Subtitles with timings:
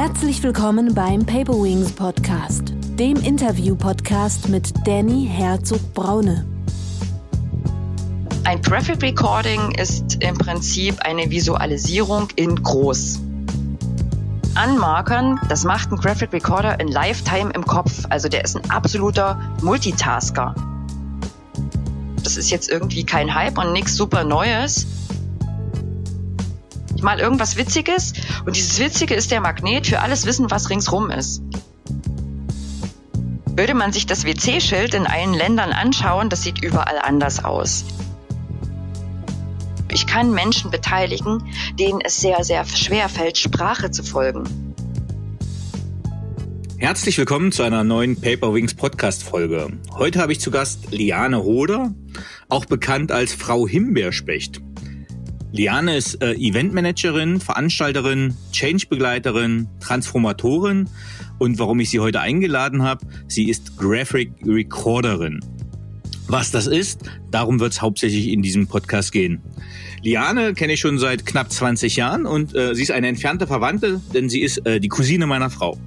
[0.00, 6.46] Herzlich willkommen beim Paper Wings Podcast, dem Interview-Podcast mit Danny Herzog-Braune.
[8.44, 13.18] Ein Graphic Recording ist im Prinzip eine Visualisierung in groß.
[14.54, 18.04] Anmarkern, das macht ein Graphic Recorder in Lifetime im Kopf.
[18.08, 20.54] Also der ist ein absoluter Multitasker.
[22.22, 24.86] Das ist jetzt irgendwie kein Hype und nichts super Neues
[27.02, 28.12] mal irgendwas Witziges
[28.46, 31.42] und dieses Witzige ist der Magnet für alles Wissen, was ringsrum ist.
[33.56, 37.84] Würde man sich das WC-Schild in allen Ländern anschauen, das sieht überall anders aus.
[39.90, 41.42] Ich kann Menschen beteiligen,
[41.78, 44.44] denen es sehr, sehr schwer fällt, Sprache zu folgen.
[46.76, 49.72] Herzlich willkommen zu einer neuen Paper Wings Podcast Folge.
[49.94, 51.92] Heute habe ich zu Gast Liane Hoder,
[52.48, 54.60] auch bekannt als Frau Himbeerspecht.
[55.50, 60.88] Liane ist äh, Eventmanagerin, Veranstalterin, Change-Begleiterin, Transformatorin
[61.38, 65.40] und warum ich sie heute eingeladen habe, sie ist Graphic Recorderin.
[66.26, 69.40] Was das ist, darum wird es hauptsächlich in diesem Podcast gehen.
[70.02, 74.02] Liane kenne ich schon seit knapp 20 Jahren und äh, sie ist eine entfernte Verwandte,
[74.12, 75.78] denn sie ist äh, die Cousine meiner Frau.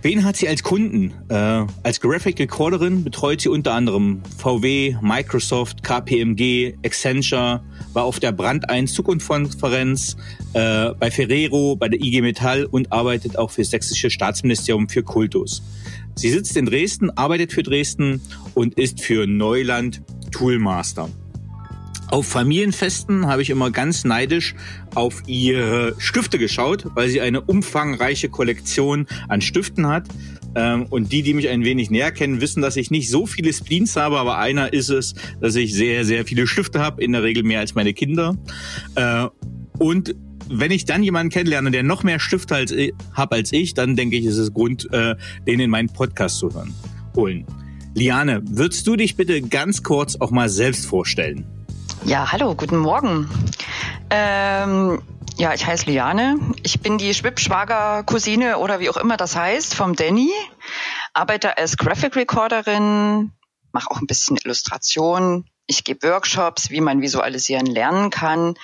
[0.00, 1.12] Wen hat sie als Kunden?
[1.28, 8.30] Äh, als Graphic Recorderin betreut sie unter anderem VW, Microsoft, KPMG, Accenture, war auf der
[8.30, 10.16] Brand 1 Zukunftskonferenz,
[10.52, 15.02] äh, bei Ferrero, bei der IG Metall und arbeitet auch für das Sächsische Staatsministerium für
[15.02, 15.62] Kultus.
[16.14, 18.20] Sie sitzt in Dresden, arbeitet für Dresden
[18.54, 21.08] und ist für Neuland Toolmaster.
[22.10, 24.54] Auf Familienfesten habe ich immer ganz neidisch
[24.94, 30.08] auf ihre Stifte geschaut, weil sie eine umfangreiche Kollektion an Stiften hat.
[30.54, 33.52] Ähm, und die, die mich ein wenig näher kennen, wissen, dass ich nicht so viele
[33.52, 37.22] Spleens habe, aber einer ist es, dass ich sehr, sehr viele Stifte habe, in der
[37.22, 38.36] Regel mehr als meine Kinder.
[38.94, 39.26] Äh,
[39.78, 40.14] und
[40.48, 43.96] wenn ich dann jemanden kennenlerne, der noch mehr Stifte als ich, hab als ich, dann
[43.96, 45.14] denke ich, ist es Grund, äh,
[45.46, 46.72] den in meinen Podcast zu hören,
[47.14, 47.44] holen.
[47.94, 51.44] Liane, würdest du dich bitte ganz kurz auch mal selbst vorstellen?
[52.08, 53.28] Ja, hallo, guten Morgen.
[54.08, 55.02] Ähm,
[55.36, 56.38] ja, ich heiße Liane.
[56.62, 60.32] Ich bin die Schwibschwager-Cousine oder wie auch immer das heißt vom Danny.
[61.12, 63.32] Arbeite als Graphic Recorderin,
[63.72, 65.50] mache auch ein bisschen Illustration.
[65.66, 68.54] Ich gebe Workshops, wie man visualisieren lernen kann.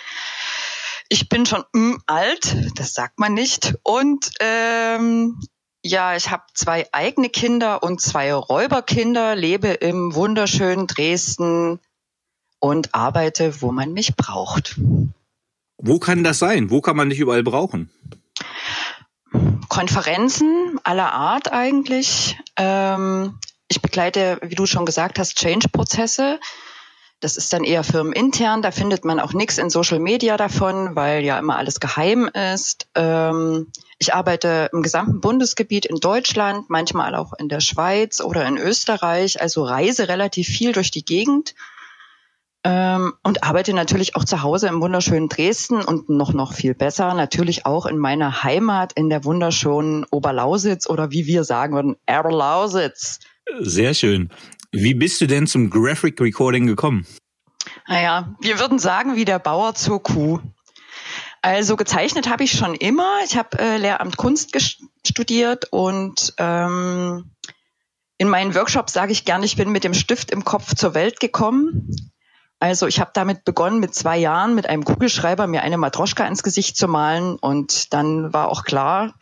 [1.10, 3.74] Ich bin schon mm, alt, das sagt man nicht.
[3.82, 5.38] Und ähm,
[5.82, 11.78] ja, ich habe zwei eigene Kinder und zwei Räuberkinder, lebe im wunderschönen Dresden,
[12.64, 14.80] und arbeite, wo man mich braucht.
[15.76, 16.70] Wo kann das sein?
[16.70, 17.90] Wo kann man dich überall brauchen?
[19.68, 22.38] Konferenzen aller Art eigentlich.
[22.56, 23.38] Ähm,
[23.68, 26.40] ich begleite, wie du schon gesagt hast, Change-Prozesse.
[27.20, 28.62] Das ist dann eher firmenintern.
[28.62, 32.88] Da findet man auch nichts in Social Media davon, weil ja immer alles geheim ist.
[32.94, 38.56] Ähm, ich arbeite im gesamten Bundesgebiet in Deutschland, manchmal auch in der Schweiz oder in
[38.56, 39.42] Österreich.
[39.42, 41.54] Also reise relativ viel durch die Gegend
[42.64, 47.12] ähm, und arbeite natürlich auch zu Hause im wunderschönen Dresden und noch noch viel besser
[47.14, 53.20] natürlich auch in meiner Heimat in der wunderschönen Oberlausitz oder wie wir sagen würden Erlausitz.
[53.60, 54.30] Sehr schön.
[54.72, 57.06] Wie bist du denn zum Graphic Recording gekommen?
[57.86, 60.40] Naja, wir würden sagen wie der Bauer zur Kuh.
[61.42, 63.18] Also gezeichnet habe ich schon immer.
[63.26, 64.56] Ich habe äh, Lehramt Kunst
[65.06, 67.30] studiert und ähm,
[68.16, 71.20] in meinen Workshops sage ich gerne, ich bin mit dem Stift im Kopf zur Welt
[71.20, 72.13] gekommen.
[72.64, 76.42] Also ich habe damit begonnen, mit zwei Jahren mit einem Kugelschreiber mir eine Matroschka ins
[76.42, 77.36] Gesicht zu malen.
[77.36, 79.12] Und dann war auch klar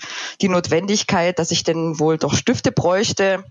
[0.41, 3.43] die Notwendigkeit, dass ich denn wohl doch Stifte bräuchte.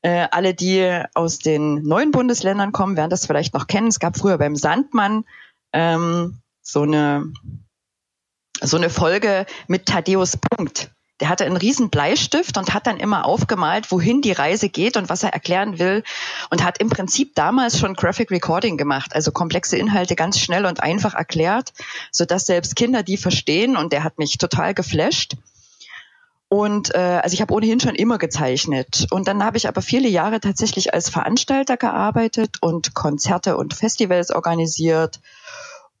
[0.00, 3.86] Äh, alle, die aus den neuen Bundesländern kommen, werden das vielleicht noch kennen.
[3.86, 5.24] Es gab früher beim Sandmann
[5.72, 7.32] ähm, so eine
[8.60, 10.90] so eine Folge mit Thaddeus Punkt
[11.22, 15.08] der hatte einen riesen Bleistift und hat dann immer aufgemalt, wohin die Reise geht und
[15.08, 16.02] was er erklären will
[16.50, 20.82] und hat im Prinzip damals schon Graphic Recording gemacht, also komplexe Inhalte ganz schnell und
[20.82, 21.74] einfach erklärt,
[22.10, 25.36] so dass selbst Kinder die verstehen und der hat mich total geflasht.
[26.48, 29.06] Und äh, also ich habe ohnehin schon immer gezeichnet.
[29.10, 34.32] Und dann habe ich aber viele Jahre tatsächlich als Veranstalter gearbeitet und Konzerte und Festivals
[34.32, 35.20] organisiert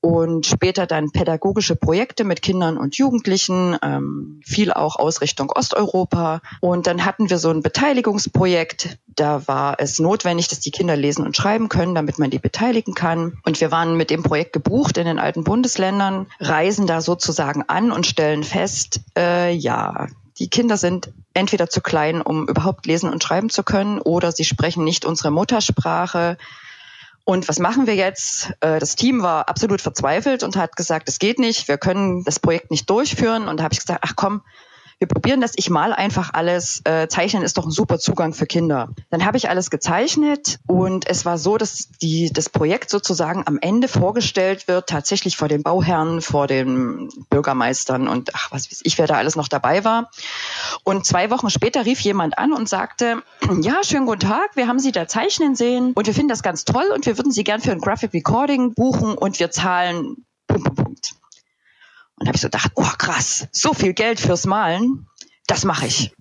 [0.02, 6.42] und später dann pädagogische Projekte mit Kindern und Jugendlichen, ähm, viel auch aus Richtung Osteuropa.
[6.60, 8.98] Und dann hatten wir so ein Beteiligungsprojekt.
[9.06, 12.94] Da war es notwendig, dass die Kinder lesen und schreiben können, damit man die beteiligen
[12.94, 13.38] kann.
[13.44, 17.92] Und wir waren mit dem Projekt gebucht in den alten Bundesländern, reisen da sozusagen an
[17.92, 20.08] und stellen fest, äh, ja,
[20.38, 24.44] die Kinder sind entweder zu klein, um überhaupt lesen und schreiben zu können, oder sie
[24.44, 26.38] sprechen nicht unsere Muttersprache
[27.24, 28.52] und was machen wir jetzt?
[28.60, 32.40] Äh, das Team war absolut verzweifelt und hat gesagt, es geht nicht, wir können das
[32.40, 33.48] Projekt nicht durchführen.
[33.48, 34.42] Und da habe ich gesagt, ach komm,
[35.02, 36.80] wir probieren das, ich mal einfach alles.
[36.84, 38.90] Äh, Zeichnen ist doch ein super Zugang für Kinder.
[39.10, 43.58] Dann habe ich alles gezeichnet und es war so, dass die, das Projekt sozusagen am
[43.60, 48.96] Ende vorgestellt wird, tatsächlich vor den Bauherren, vor den Bürgermeistern und ach, was weiß ich,
[48.96, 50.08] wer da alles noch dabei war.
[50.84, 53.24] Und zwei Wochen später rief jemand an und sagte,
[53.60, 56.64] ja, schönen guten Tag, wir haben Sie da zeichnen sehen und wir finden das ganz
[56.64, 60.64] toll und wir würden Sie gern für ein Graphic Recording buchen und wir zahlen Punkt,
[60.64, 61.21] Punkt, Punkt.
[62.22, 65.08] Und habe ich so gedacht, oh krass, so viel Geld fürs Malen,
[65.48, 66.12] das mache ich.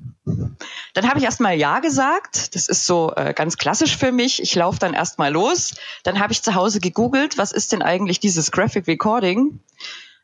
[0.95, 2.55] Dann habe ich erstmal Ja gesagt.
[2.55, 4.41] Das ist so äh, ganz klassisch für mich.
[4.41, 5.75] Ich laufe dann erstmal los.
[6.01, 9.59] Dann habe ich zu Hause gegoogelt, was ist denn eigentlich dieses Graphic Recording?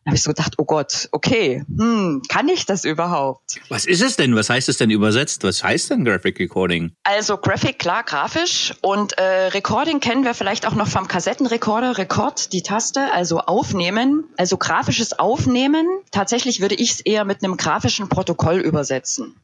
[0.08, 3.60] Habe ich so gedacht, oh Gott, okay, hm, kann ich das überhaupt?
[3.70, 4.36] Was ist es denn?
[4.36, 5.44] Was heißt es denn übersetzt?
[5.44, 6.94] Was heißt denn Graphic Recording?
[7.04, 8.74] Also Graphic, klar, grafisch.
[8.82, 11.98] Und äh, Recording kennen wir vielleicht auch noch vom Kassettenrekorder.
[11.98, 15.86] Rekord, die Taste, also aufnehmen, also grafisches Aufnehmen.
[16.12, 19.36] Tatsächlich würde ich es eher mit einem grafischen Protokoll übersetzen.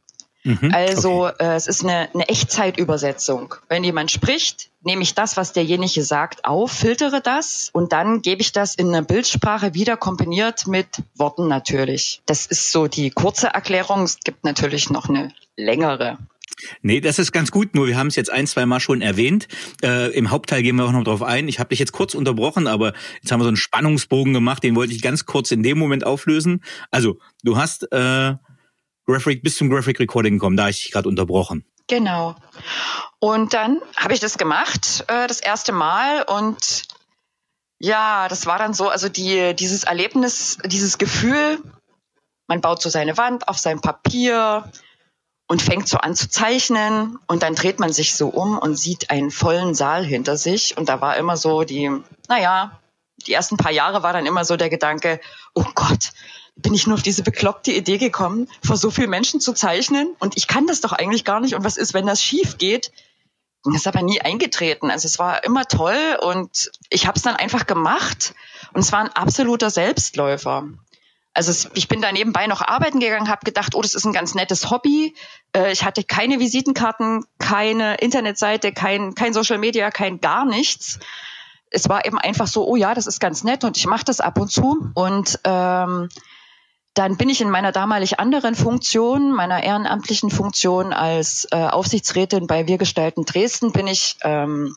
[0.44, 1.34] Mhm, also okay.
[1.40, 3.54] äh, es ist eine, eine Echtzeitübersetzung.
[3.68, 8.42] Wenn jemand spricht, nehme ich das, was derjenige sagt, auf, filtere das und dann gebe
[8.42, 12.20] ich das in eine Bildsprache wieder kombiniert mit Worten natürlich.
[12.26, 14.02] Das ist so die kurze Erklärung.
[14.02, 16.18] Es gibt natürlich noch eine längere.
[16.82, 19.48] Nee, das ist ganz gut, nur wir haben es jetzt ein, zwei Mal schon erwähnt.
[19.82, 21.48] Äh, Im Hauptteil gehen wir auch noch drauf ein.
[21.48, 22.92] Ich habe dich jetzt kurz unterbrochen, aber
[23.22, 26.04] jetzt haben wir so einen Spannungsbogen gemacht, den wollte ich ganz kurz in dem Moment
[26.04, 26.62] auflösen.
[26.90, 28.34] Also, du hast äh,
[29.06, 31.64] Graphic bis zum Graphic Recording gekommen, da ich dich gerade unterbrochen.
[31.86, 32.34] Genau.
[33.18, 36.84] Und dann habe ich das gemacht, äh, das erste Mal und
[37.78, 41.58] ja, das war dann so, also die, dieses Erlebnis, dieses Gefühl,
[42.46, 44.70] man baut so seine Wand auf sein Papier
[45.46, 49.10] und fängt so an zu zeichnen und dann dreht man sich so um und sieht
[49.10, 51.90] einen vollen Saal hinter sich und da war immer so die,
[52.28, 52.80] naja,
[53.26, 55.20] die ersten paar Jahre war dann immer so der Gedanke,
[55.54, 56.12] oh Gott,
[56.56, 60.36] bin ich nur auf diese bekloppte Idee gekommen, vor so vielen Menschen zu zeichnen und
[60.36, 62.92] ich kann das doch eigentlich gar nicht und was ist, wenn das schief geht?
[63.64, 64.90] Das ist aber nie eingetreten.
[64.90, 68.34] Also es war immer toll und ich habe es dann einfach gemacht
[68.74, 70.68] und es war ein absoluter Selbstläufer.
[71.32, 74.12] Also es, ich bin da nebenbei noch arbeiten gegangen, habe gedacht, oh, das ist ein
[74.12, 75.14] ganz nettes Hobby.
[75.56, 81.00] Äh, ich hatte keine Visitenkarten, keine Internetseite, kein, kein Social Media, kein gar nichts
[81.74, 84.20] es war eben einfach so, oh ja, das ist ganz nett und ich mache das
[84.20, 84.92] ab und zu.
[84.94, 86.08] Und ähm,
[86.94, 92.66] dann bin ich in meiner damalig anderen Funktion, meiner ehrenamtlichen Funktion als äh, Aufsichtsrätin bei
[92.66, 94.76] Wir gestalten Dresden, bin ich ähm,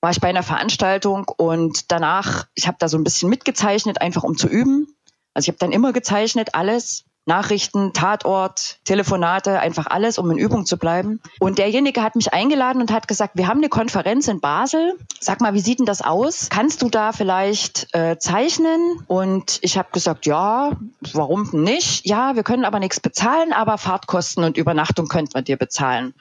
[0.00, 4.24] war ich bei einer Veranstaltung und danach, ich habe da so ein bisschen mitgezeichnet, einfach
[4.24, 4.88] um zu üben.
[5.32, 10.66] Also ich habe dann immer gezeichnet, alles Nachrichten, Tatort, Telefonate, einfach alles, um in Übung
[10.66, 11.20] zu bleiben.
[11.38, 14.98] Und derjenige hat mich eingeladen und hat gesagt, wir haben eine Konferenz in Basel.
[15.20, 16.48] Sag mal, wie sieht denn das aus?
[16.50, 19.04] Kannst du da vielleicht äh, zeichnen?
[19.06, 20.72] Und ich habe gesagt, ja,
[21.12, 22.06] warum nicht?
[22.06, 26.14] Ja, wir können aber nichts bezahlen, aber Fahrtkosten und Übernachtung könnten wir dir bezahlen.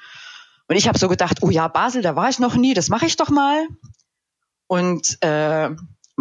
[0.68, 3.08] Und ich habe so gedacht, oh ja, Basel, da war ich noch nie, das mache
[3.08, 3.68] ich doch mal.
[4.68, 5.72] Und äh,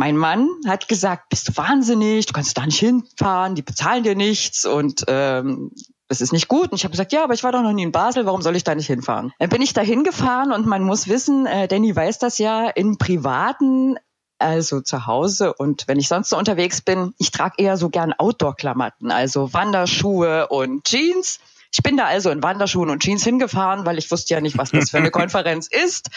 [0.01, 4.15] mein Mann hat gesagt, bist du wahnsinnig, du kannst da nicht hinfahren, die bezahlen dir
[4.15, 5.73] nichts und ähm,
[6.09, 6.73] das ist nicht gut.
[6.73, 8.57] Und ich habe gesagt, ja, aber ich war doch noch nie in Basel, warum soll
[8.57, 9.31] ich da nicht hinfahren?
[9.39, 12.97] Dann bin ich da hingefahren und man muss wissen, äh, Danny weiß das ja, in
[12.97, 13.99] privaten
[14.39, 18.15] also zu Hause und wenn ich sonst so unterwegs bin, ich trage eher so gern
[18.15, 21.41] Outdoor-Klamotten, also Wanderschuhe und Jeans.
[21.75, 24.71] Ich bin da also in Wanderschuhen und Jeans hingefahren, weil ich wusste ja nicht, was
[24.71, 26.09] das für eine Konferenz ist.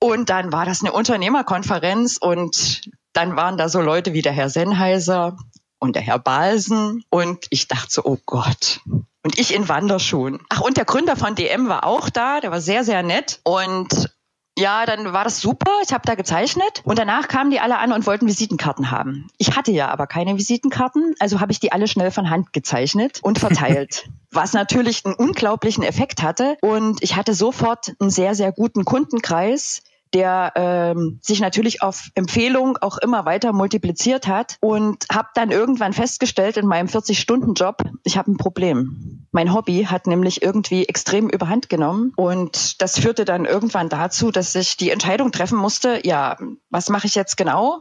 [0.00, 4.50] Und dann war das eine Unternehmerkonferenz und dann waren da so Leute wie der Herr
[4.50, 5.36] Sennheiser
[5.78, 8.80] und der Herr Balsen und ich dachte so, oh Gott.
[9.22, 10.40] Und ich in Wanderschuhen.
[10.50, 13.40] Ach, und der Gründer von DM war auch da, der war sehr, sehr nett.
[13.42, 14.10] Und
[14.58, 15.70] ja, dann war das super.
[15.84, 19.28] Ich habe da gezeichnet und danach kamen die alle an und wollten Visitenkarten haben.
[19.36, 23.18] Ich hatte ja aber keine Visitenkarten, also habe ich die alle schnell von Hand gezeichnet
[23.22, 24.08] und verteilt.
[24.36, 26.56] was natürlich einen unglaublichen Effekt hatte.
[26.60, 29.82] Und ich hatte sofort einen sehr, sehr guten Kundenkreis,
[30.14, 35.92] der ähm, sich natürlich auf Empfehlung auch immer weiter multipliziert hat und habe dann irgendwann
[35.92, 39.26] festgestellt in meinem 40-Stunden-Job, ich habe ein Problem.
[39.32, 44.54] Mein Hobby hat nämlich irgendwie extrem überhand genommen und das führte dann irgendwann dazu, dass
[44.54, 46.36] ich die Entscheidung treffen musste, ja,
[46.70, 47.80] was mache ich jetzt genau?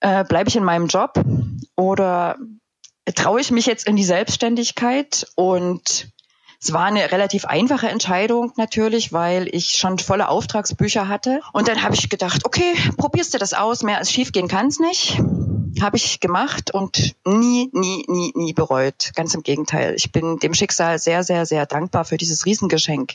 [0.00, 1.22] Äh, Bleibe ich in meinem Job
[1.76, 2.36] oder
[3.14, 6.10] traue ich mich jetzt in die Selbstständigkeit und
[6.62, 11.40] es war eine relativ einfache Entscheidung natürlich, weil ich schon volle Auftragsbücher hatte.
[11.54, 14.66] Und dann habe ich gedacht, okay, probierst du das aus, mehr als schief gehen kann
[14.66, 15.18] es nicht.
[15.80, 19.12] Habe ich gemacht und nie, nie, nie, nie bereut.
[19.14, 19.94] Ganz im Gegenteil.
[19.96, 23.14] Ich bin dem Schicksal sehr, sehr, sehr dankbar für dieses Riesengeschenk.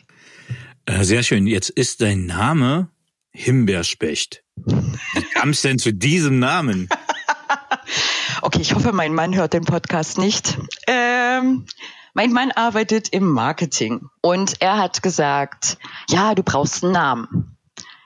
[0.88, 1.46] Äh, sehr schön.
[1.46, 2.90] Jetzt ist dein Name
[3.32, 4.44] Himbeerspecht.
[4.56, 6.90] Wie kam es denn zu diesem Namen?
[8.42, 10.58] okay, ich hoffe, mein Mann hört den Podcast nicht.
[10.88, 11.66] Ähm,
[12.16, 15.78] mein Mann arbeitet im Marketing und er hat gesagt,
[16.10, 17.58] ja, du brauchst einen Namen.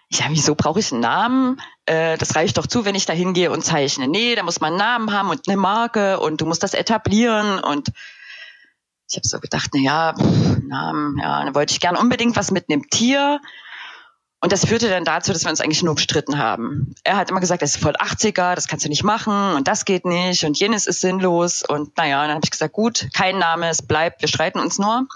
[0.09, 1.61] Ja, wieso brauche ich einen Namen?
[1.85, 4.07] Äh, das reicht doch zu, wenn ich da hingehe und zeichne.
[4.07, 7.59] Nee, da muss man einen Namen haben und eine Marke und du musst das etablieren
[7.59, 7.89] und
[9.07, 10.13] ich habe so gedacht, na ja,
[10.67, 13.39] Namen, ja, dann wollte ich gern unbedingt was mit einem Tier.
[14.41, 16.93] Und das führte dann dazu, dass wir uns eigentlich nur gestritten haben.
[17.03, 19.83] Er hat immer gesagt, das ist voll 80er, das kannst du nicht machen und das
[19.83, 21.61] geht nicht und jenes ist sinnlos.
[21.61, 25.07] Und naja, dann habe ich gesagt, gut, kein Name, es bleibt, wir streiten uns nur.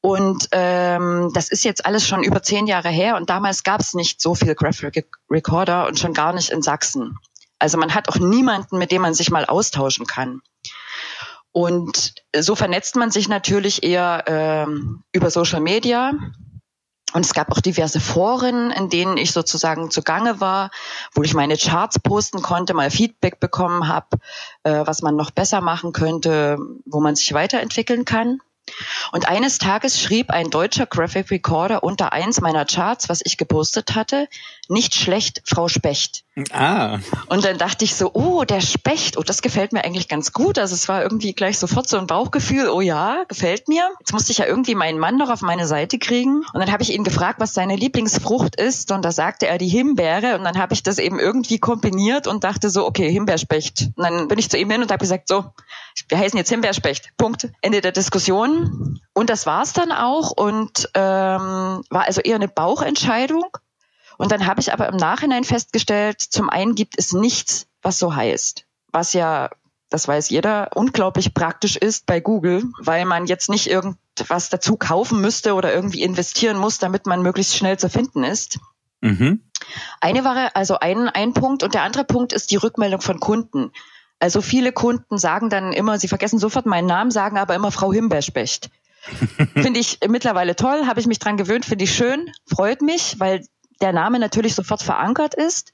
[0.00, 3.94] Und ähm, das ist jetzt alles schon über zehn Jahre her und damals gab es
[3.94, 7.18] nicht so viel Graphic Recorder und schon gar nicht in Sachsen.
[7.58, 10.40] Also man hat auch niemanden, mit dem man sich mal austauschen kann.
[11.52, 16.12] Und so vernetzt man sich natürlich eher ähm, über Social Media.
[17.12, 20.70] Und es gab auch diverse Foren, in denen ich sozusagen zugange war,
[21.12, 24.18] wo ich meine Charts posten konnte, mal Feedback bekommen habe,
[24.62, 28.40] äh, was man noch besser machen könnte, wo man sich weiterentwickeln kann.
[29.12, 33.94] Und eines Tages schrieb ein deutscher Graphic Recorder unter eins meiner Charts, was ich gepostet
[33.94, 34.28] hatte,
[34.68, 36.24] nicht schlecht, Frau Specht.
[36.52, 36.98] Ah.
[37.26, 40.58] Und dann dachte ich so, oh, der Specht, oh, das gefällt mir eigentlich ganz gut.
[40.58, 43.82] Also es war irgendwie gleich sofort so ein Bauchgefühl, oh ja, gefällt mir.
[43.98, 46.44] Jetzt musste ich ja irgendwie meinen Mann noch auf meine Seite kriegen.
[46.52, 48.92] Und dann habe ich ihn gefragt, was seine Lieblingsfrucht ist.
[48.92, 50.38] Und da sagte er die Himbeere.
[50.38, 53.88] Und dann habe ich das eben irgendwie kombiniert und dachte so, okay, Himbeerspecht.
[53.96, 55.46] Und dann bin ich zu ihm hin und habe gesagt, so,
[56.08, 57.10] wir heißen jetzt Himbeerspecht.
[57.16, 57.48] Punkt.
[57.60, 59.00] Ende der Diskussion.
[59.14, 60.30] Und das war's dann auch.
[60.30, 63.44] Und ähm, war also eher eine Bauchentscheidung.
[64.20, 68.14] Und dann habe ich aber im Nachhinein festgestellt, zum einen gibt es nichts, was so
[68.14, 69.48] heißt, was ja,
[69.88, 75.22] das weiß jeder, unglaublich praktisch ist bei Google, weil man jetzt nicht irgendwas dazu kaufen
[75.22, 78.58] müsste oder irgendwie investieren muss, damit man möglichst schnell zu finden ist.
[79.00, 79.40] Mhm.
[80.02, 83.72] Eine war also ein, ein Punkt und der andere Punkt ist die Rückmeldung von Kunden.
[84.18, 87.90] Also viele Kunden sagen dann immer, sie vergessen sofort meinen Namen, sagen aber immer Frau
[87.90, 88.68] Himbeerspecht.
[89.54, 93.46] finde ich mittlerweile toll, habe ich mich dran gewöhnt, finde ich schön, freut mich, weil
[93.80, 95.72] der Name natürlich sofort verankert ist.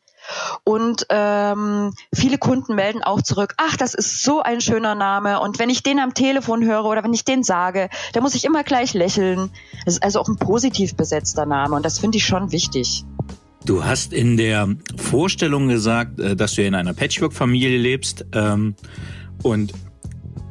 [0.65, 5.41] Und ähm, viele Kunden melden auch zurück, ach, das ist so ein schöner Name.
[5.41, 8.45] Und wenn ich den am Telefon höre oder wenn ich den sage, dann muss ich
[8.45, 9.51] immer gleich lächeln.
[9.85, 13.05] Das ist also auch ein positiv besetzter Name und das finde ich schon wichtig.
[13.65, 18.25] Du hast in der Vorstellung gesagt, äh, dass du in einer Patchwork-Familie lebst.
[18.33, 18.75] Ähm,
[19.43, 19.73] und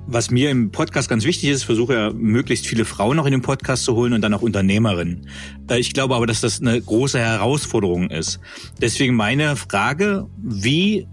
[0.08, 3.42] was mir im Podcast ganz wichtig ist, versuche ja möglichst viele Frauen noch in den
[3.42, 5.28] Podcast zu holen und dann auch Unternehmerinnen.
[5.70, 8.40] Äh, ich glaube aber, dass das eine große Herausforderung ist.
[8.82, 11.08] Deswegen meine Frage, wie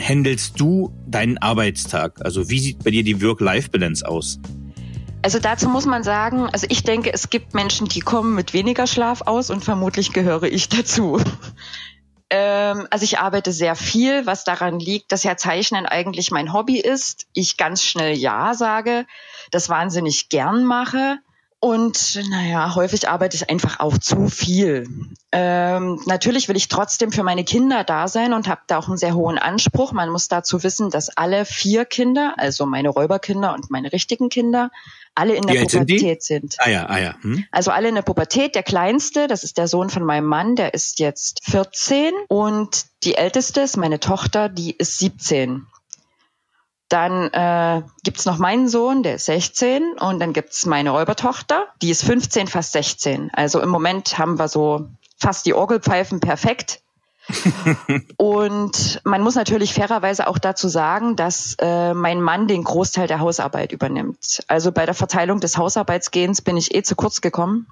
[0.00, 2.24] handelst du deinen Arbeitstag?
[2.24, 4.38] Also wie sieht bei dir die Work-Life-Balance aus?
[5.22, 8.86] Also dazu muss man sagen, also ich denke, es gibt Menschen, die kommen mit weniger
[8.86, 11.20] Schlaf aus und vermutlich gehöre ich dazu.
[12.30, 16.78] Ähm, also ich arbeite sehr viel, was daran liegt, dass ja Zeichnen eigentlich mein Hobby
[16.78, 17.26] ist.
[17.32, 19.06] Ich ganz schnell Ja sage,
[19.50, 21.18] das wahnsinnig gern mache.
[21.60, 24.86] Und naja, häufig arbeite ich einfach auch zu viel.
[25.32, 28.96] Ähm, natürlich will ich trotzdem für meine Kinder da sein und habe da auch einen
[28.96, 29.90] sehr hohen Anspruch.
[29.90, 34.70] Man muss dazu wissen, dass alle vier Kinder, also meine Räuberkinder und meine richtigen Kinder,
[35.18, 36.56] alle in der Wie Pubertät sind, sind.
[36.58, 37.14] Ah ja, ah ja.
[37.22, 37.44] Hm.
[37.50, 38.54] Also alle in der Pubertät.
[38.54, 43.16] Der kleinste, das ist der Sohn von meinem Mann, der ist jetzt 14 und die
[43.16, 45.66] älteste ist meine Tochter, die ist 17.
[46.88, 51.90] Dann äh, gibt's noch meinen Sohn, der ist 16 und dann gibt's meine Räubertochter, die
[51.90, 53.30] ist 15, fast 16.
[53.32, 56.80] Also im Moment haben wir so fast die Orgelpfeifen perfekt.
[58.16, 63.20] Und man muss natürlich fairerweise auch dazu sagen, dass äh, mein Mann den Großteil der
[63.20, 64.42] Hausarbeit übernimmt.
[64.48, 67.66] Also bei der Verteilung des Hausarbeitsgehens bin ich eh zu kurz gekommen.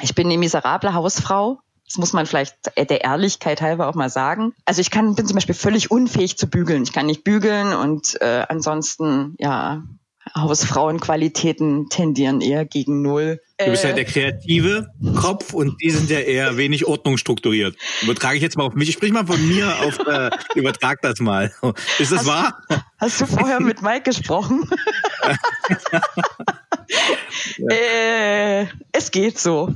[0.00, 1.60] Ich bin eine miserable Hausfrau.
[1.86, 4.54] Das muss man vielleicht der Ehrlichkeit halber auch mal sagen.
[4.66, 6.82] Also ich kann, bin zum Beispiel völlig unfähig zu bügeln.
[6.82, 9.82] Ich kann nicht bügeln und äh, ansonsten, ja,
[10.42, 13.40] Hausfrauenqualitäten tendieren eher gegen Null.
[13.58, 17.76] Du bist ja der kreative Kopf und die sind ja eher wenig ordnungsstrukturiert.
[18.02, 18.88] Übertrage ich jetzt mal auf mich.
[18.88, 21.52] Ich sprich mal von mir auf, äh, übertrag das mal.
[21.98, 22.62] Ist das hast, wahr?
[22.98, 24.70] Hast du vorher mit Mike gesprochen?
[27.58, 27.68] ja.
[27.68, 29.74] äh, es geht so.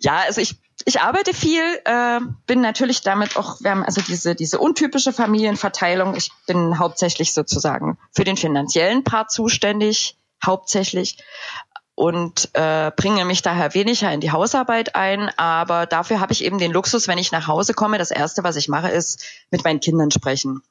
[0.00, 4.34] ja, also ich ich arbeite viel, äh, bin natürlich damit auch, wir haben also diese,
[4.34, 6.16] diese untypische Familienverteilung.
[6.16, 11.18] Ich bin hauptsächlich sozusagen für den finanziellen Part zuständig, hauptsächlich
[11.94, 15.30] und äh, bringe mich daher weniger in die Hausarbeit ein.
[15.36, 18.56] Aber dafür habe ich eben den Luxus, wenn ich nach Hause komme, das Erste, was
[18.56, 20.62] ich mache, ist mit meinen Kindern sprechen.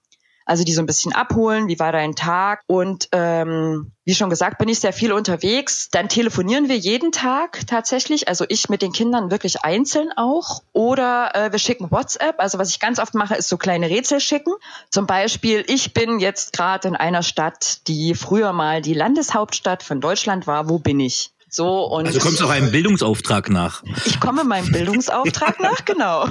[0.49, 4.57] Also die so ein bisschen abholen, wie war dein Tag und ähm, wie schon gesagt,
[4.57, 5.89] bin ich sehr viel unterwegs.
[5.91, 10.63] Dann telefonieren wir jeden Tag tatsächlich, also ich mit den Kindern wirklich einzeln auch.
[10.73, 12.39] Oder äh, wir schicken WhatsApp.
[12.39, 14.53] Also was ich ganz oft mache, ist so kleine Rätsel schicken.
[14.89, 20.01] Zum Beispiel, ich bin jetzt gerade in einer Stadt, die früher mal die Landeshauptstadt von
[20.01, 20.67] Deutschland war.
[20.67, 21.31] Wo bin ich?
[21.49, 23.83] So und also kommst du auch einem Bildungsauftrag nach.
[24.05, 26.27] Ich komme meinem Bildungsauftrag nach, genau.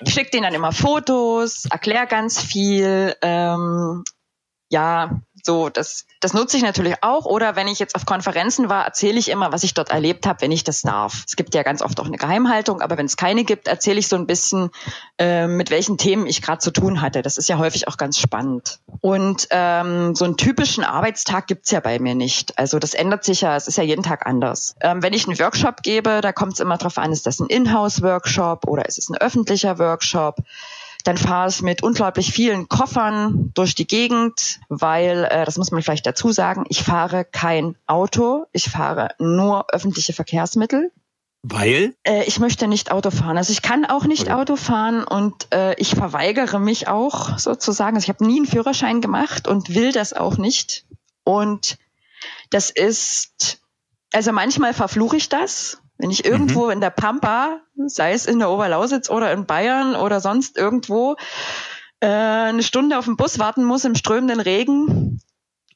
[0.00, 3.14] Ich schicke denen dann immer Fotos, erkläre ganz viel.
[3.20, 4.02] Ähm,
[4.70, 7.24] ja, so, das, das nutze ich natürlich auch.
[7.24, 10.40] Oder wenn ich jetzt auf Konferenzen war, erzähle ich immer, was ich dort erlebt habe,
[10.40, 11.24] wenn ich das darf.
[11.26, 14.06] Es gibt ja ganz oft auch eine Geheimhaltung, aber wenn es keine gibt, erzähle ich
[14.06, 14.70] so ein bisschen,
[15.18, 17.22] äh, mit welchen Themen ich gerade zu tun hatte.
[17.22, 18.78] Das ist ja häufig auch ganz spannend.
[19.00, 22.56] Und ähm, so einen typischen Arbeitstag gibt's ja bei mir nicht.
[22.56, 24.76] Also das ändert sich ja, es ist ja jeden Tag anders.
[24.80, 27.48] Ähm, wenn ich einen Workshop gebe, da kommt es immer drauf an, ist das ein
[27.48, 30.36] Inhouse-Workshop oder ist es ein öffentlicher Workshop?
[31.04, 35.82] Dann fahre ich mit unglaublich vielen Koffern durch die Gegend, weil, äh, das muss man
[35.82, 40.92] vielleicht dazu sagen, ich fahre kein Auto, ich fahre nur öffentliche Verkehrsmittel.
[41.42, 41.96] Weil?
[42.04, 43.36] Äh, ich möchte nicht Auto fahren.
[43.36, 44.32] Also ich kann auch nicht okay.
[44.32, 47.96] Auto fahren und äh, ich verweigere mich auch sozusagen.
[47.96, 50.86] Also ich habe nie einen Führerschein gemacht und will das auch nicht.
[51.24, 51.78] Und
[52.50, 53.60] das ist,
[54.12, 56.72] also manchmal verfluche ich das, wenn ich irgendwo mhm.
[56.72, 61.14] in der Pampa, sei es in der Oberlausitz oder in Bayern oder sonst irgendwo,
[62.00, 65.20] äh, eine Stunde auf den Bus warten muss im strömenden Regen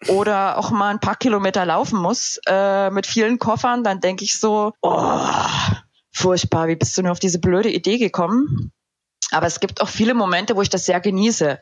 [0.09, 4.40] oder auch mal ein paar Kilometer laufen muss äh, mit vielen Koffern, dann denke ich
[4.40, 5.21] so, oh,
[6.11, 8.73] furchtbar, wie bist du nur auf diese blöde Idee gekommen?
[9.30, 11.61] Aber es gibt auch viele Momente, wo ich das sehr genieße.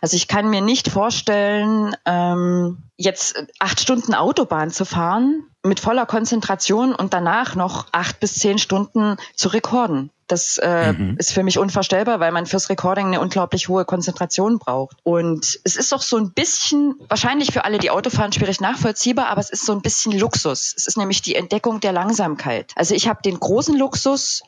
[0.00, 6.06] Also ich kann mir nicht vorstellen, ähm, jetzt acht Stunden Autobahn zu fahren mit voller
[6.06, 10.10] Konzentration und danach noch acht bis zehn Stunden zu rekorden.
[10.28, 11.16] Das äh, mhm.
[11.18, 14.98] ist für mich unvorstellbar, weil man fürs Recording eine unglaublich hohe Konzentration braucht.
[15.02, 19.28] Und es ist auch so ein bisschen, wahrscheinlich für alle, die Auto fahren, schwierig nachvollziehbar,
[19.28, 20.74] aber es ist so ein bisschen Luxus.
[20.76, 22.72] Es ist nämlich die Entdeckung der Langsamkeit.
[22.76, 24.42] Also ich habe den großen Luxus,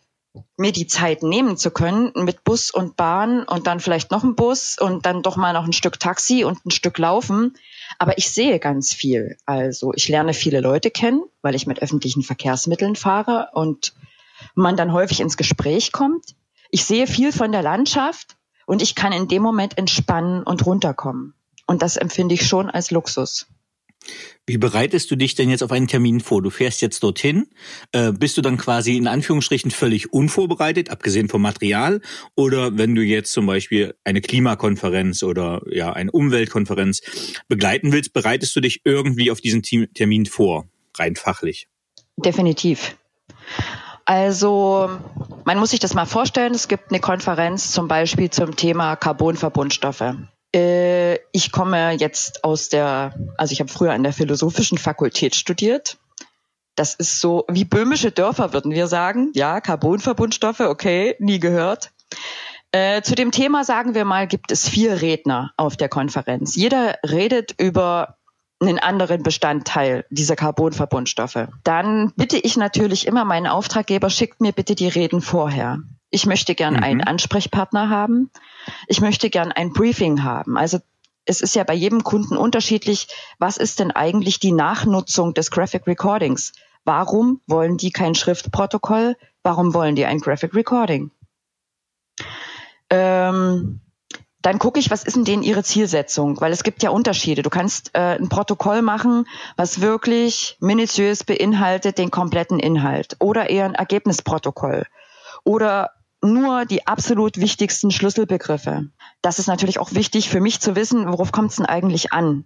[0.57, 4.37] mir die Zeit nehmen zu können mit Bus und Bahn und dann vielleicht noch ein
[4.37, 7.55] Bus und dann doch mal noch ein Stück Taxi und ein Stück Laufen.
[7.99, 9.37] Aber ich sehe ganz viel.
[9.47, 13.95] Also ich lerne viele Leute kennen, weil ich mit öffentlichen Verkehrsmitteln fahre und
[14.55, 16.37] man dann häufig ins Gespräch kommt.
[16.71, 21.35] Ich sehe viel von der Landschaft und ich kann in dem Moment entspannen und runterkommen.
[21.67, 23.47] Und das empfinde ich schon als Luxus.
[24.47, 26.43] Wie bereitest du dich denn jetzt auf einen Termin vor?
[26.43, 27.47] Du fährst jetzt dorthin.
[27.93, 32.01] Äh, bist du dann quasi in Anführungsstrichen völlig unvorbereitet, abgesehen vom Material?
[32.35, 37.03] Oder wenn du jetzt zum Beispiel eine Klimakonferenz oder ja eine Umweltkonferenz
[37.49, 41.69] begleiten willst, bereitest du dich irgendwie auf diesen Termin vor, rein fachlich?
[42.17, 42.97] Definitiv.
[44.05, 44.91] Also
[45.45, 46.55] man muss sich das mal vorstellen.
[46.55, 50.15] Es gibt eine Konferenz zum Beispiel zum Thema Carbonverbundstoffe.
[50.55, 55.99] Äh, ich komme jetzt aus der, also ich habe früher an der philosophischen Fakultät studiert.
[56.77, 59.31] Das ist so wie böhmische Dörfer, würden wir sagen.
[59.35, 61.91] Ja, Carbonverbundstoffe, okay, nie gehört.
[62.73, 66.55] Äh, zu dem Thema sagen wir mal, gibt es vier Redner auf der Konferenz.
[66.55, 68.17] Jeder redet über
[68.61, 71.49] einen anderen Bestandteil dieser Carbonverbundstoffe.
[71.65, 75.79] Dann bitte ich natürlich immer meinen Auftraggeber, schickt mir bitte die Reden vorher.
[76.11, 76.83] Ich möchte gern mhm.
[76.83, 78.31] einen Ansprechpartner haben.
[78.87, 80.57] Ich möchte gern ein Briefing haben.
[80.57, 80.79] Also
[81.25, 83.09] es ist ja bei jedem Kunden unterschiedlich.
[83.39, 86.53] Was ist denn eigentlich die Nachnutzung des Graphic Recordings?
[86.85, 89.17] Warum wollen die kein Schriftprotokoll?
[89.43, 91.11] Warum wollen die ein Graphic Recording?
[92.91, 93.81] Ähm,
[94.43, 96.41] dann gucke ich, was ist denn denen ihre Zielsetzung?
[96.41, 97.43] Weil es gibt ja Unterschiede.
[97.43, 103.67] Du kannst äh, ein Protokoll machen, was wirklich minutiös beinhaltet den kompletten Inhalt oder eher
[103.67, 104.87] ein Ergebnisprotokoll
[105.45, 105.91] oder
[106.23, 108.89] nur die absolut wichtigsten Schlüsselbegriffe.
[109.23, 112.45] Das ist natürlich auch wichtig für mich zu wissen, worauf kommt es denn eigentlich an?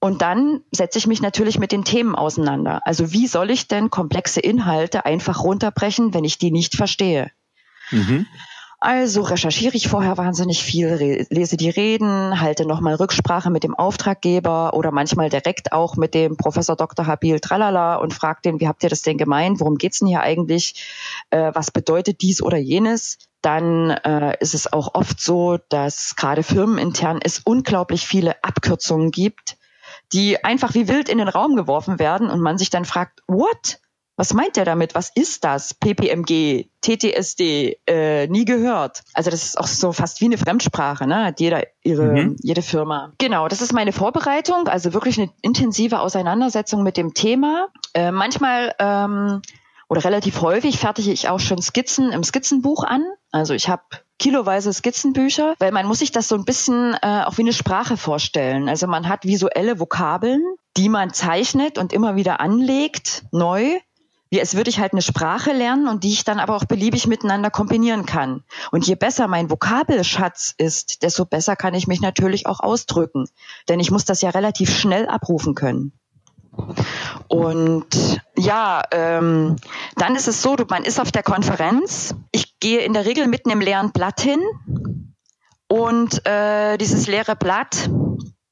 [0.00, 2.80] Und dann setze ich mich natürlich mit den Themen auseinander.
[2.86, 7.30] Also wie soll ich denn komplexe Inhalte einfach runterbrechen, wenn ich die nicht verstehe?
[7.90, 8.26] Mhm.
[8.82, 14.72] Also recherchiere ich vorher wahnsinnig viel, lese die Reden, halte nochmal Rücksprache mit dem Auftraggeber
[14.72, 17.06] oder manchmal direkt auch mit dem Professor Dr.
[17.06, 19.60] Habil Tralala und frage den, wie habt ihr das denn gemeint?
[19.60, 20.82] Worum geht's denn hier eigentlich?
[21.28, 23.18] Äh, was bedeutet dies oder jenes?
[23.42, 29.58] Dann äh, ist es auch oft so, dass gerade firmenintern es unglaublich viele Abkürzungen gibt,
[30.14, 33.78] die einfach wie wild in den Raum geworfen werden und man sich dann fragt, what?
[34.20, 34.94] Was meint er damit?
[34.94, 35.72] Was ist das?
[35.72, 39.02] PPMG, TTSD, äh, nie gehört.
[39.14, 41.24] Also das ist auch so fast wie eine Fremdsprache, ne?
[41.24, 42.36] Hat jeder ihre, mhm.
[42.42, 43.14] jede Firma.
[43.16, 47.68] Genau, das ist meine Vorbereitung, also wirklich eine intensive Auseinandersetzung mit dem Thema.
[47.94, 49.40] Äh, manchmal ähm,
[49.88, 53.02] oder relativ häufig fertige ich auch schon Skizzen im Skizzenbuch an.
[53.32, 53.84] Also ich habe
[54.18, 57.96] kiloweise Skizzenbücher, weil man muss sich das so ein bisschen äh, auch wie eine Sprache
[57.96, 58.68] vorstellen.
[58.68, 60.42] Also man hat visuelle Vokabeln,
[60.76, 63.80] die man zeichnet und immer wieder anlegt, neu
[64.30, 67.06] wie als würde ich halt eine Sprache lernen und die ich dann aber auch beliebig
[67.06, 68.44] miteinander kombinieren kann.
[68.70, 73.26] Und je besser mein Vokabelschatz ist, desto besser kann ich mich natürlich auch ausdrücken.
[73.68, 75.92] Denn ich muss das ja relativ schnell abrufen können.
[77.28, 79.56] Und ja, ähm,
[79.96, 82.14] dann ist es so, man ist auf der Konferenz.
[82.32, 84.40] Ich gehe in der Regel mit einem leeren Blatt hin.
[85.68, 87.90] Und äh, dieses leere Blatt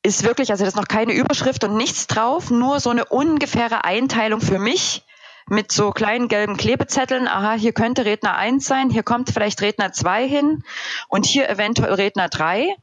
[0.03, 3.85] ist wirklich, also da ist noch keine Überschrift und nichts drauf, nur so eine ungefähre
[3.85, 5.05] Einteilung für mich,
[5.49, 9.93] mit so kleinen gelben Klebezetteln, aha, hier könnte Redner 1 sein, hier kommt vielleicht Redner
[9.93, 10.65] 2 hin
[11.09, 12.75] und hier eventuell Redner 3.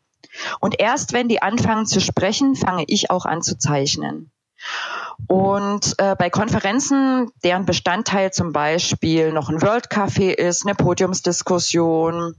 [0.60, 4.32] Und erst wenn die anfangen zu sprechen, fange ich auch an zu zeichnen.
[5.28, 12.36] Und äh, bei Konferenzen, deren Bestandteil zum Beispiel noch ein World Café ist, eine Podiumsdiskussion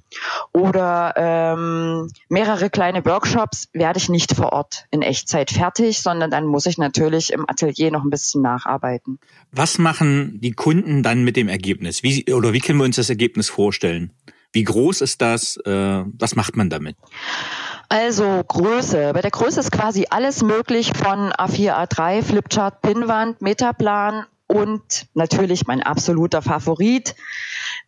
[0.53, 6.47] oder ähm, mehrere kleine Workshops, werde ich nicht vor Ort in Echtzeit fertig, sondern dann
[6.47, 9.19] muss ich natürlich im Atelier noch ein bisschen nacharbeiten.
[9.53, 12.03] Was machen die Kunden dann mit dem Ergebnis?
[12.03, 14.13] Wie, oder wie können wir uns das Ergebnis vorstellen?
[14.53, 15.57] Wie groß ist das?
[15.67, 16.97] Äh, was macht man damit?
[17.89, 19.13] Also Größe.
[19.13, 25.67] Bei der Größe ist quasi alles möglich von A4, A3, Flipchart, Pinnwand, Metaplan und natürlich
[25.67, 27.15] mein absoluter Favorit,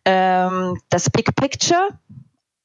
[0.05, 1.89] ähm, das Big Picture.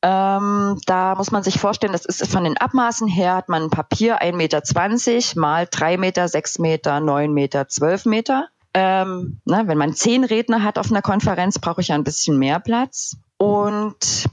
[0.02, 4.20] Ähm, da muss man sich vorstellen, das ist von den Abmaßen her, hat man Papier
[4.20, 8.48] 1,20 Meter mal 3 Meter, 6 Meter, 9 Meter, 12 Meter.
[8.74, 12.38] Ähm, ne, wenn man zehn Redner hat auf einer Konferenz, brauche ich ja ein bisschen
[12.38, 13.16] mehr Platz.
[13.38, 14.28] Und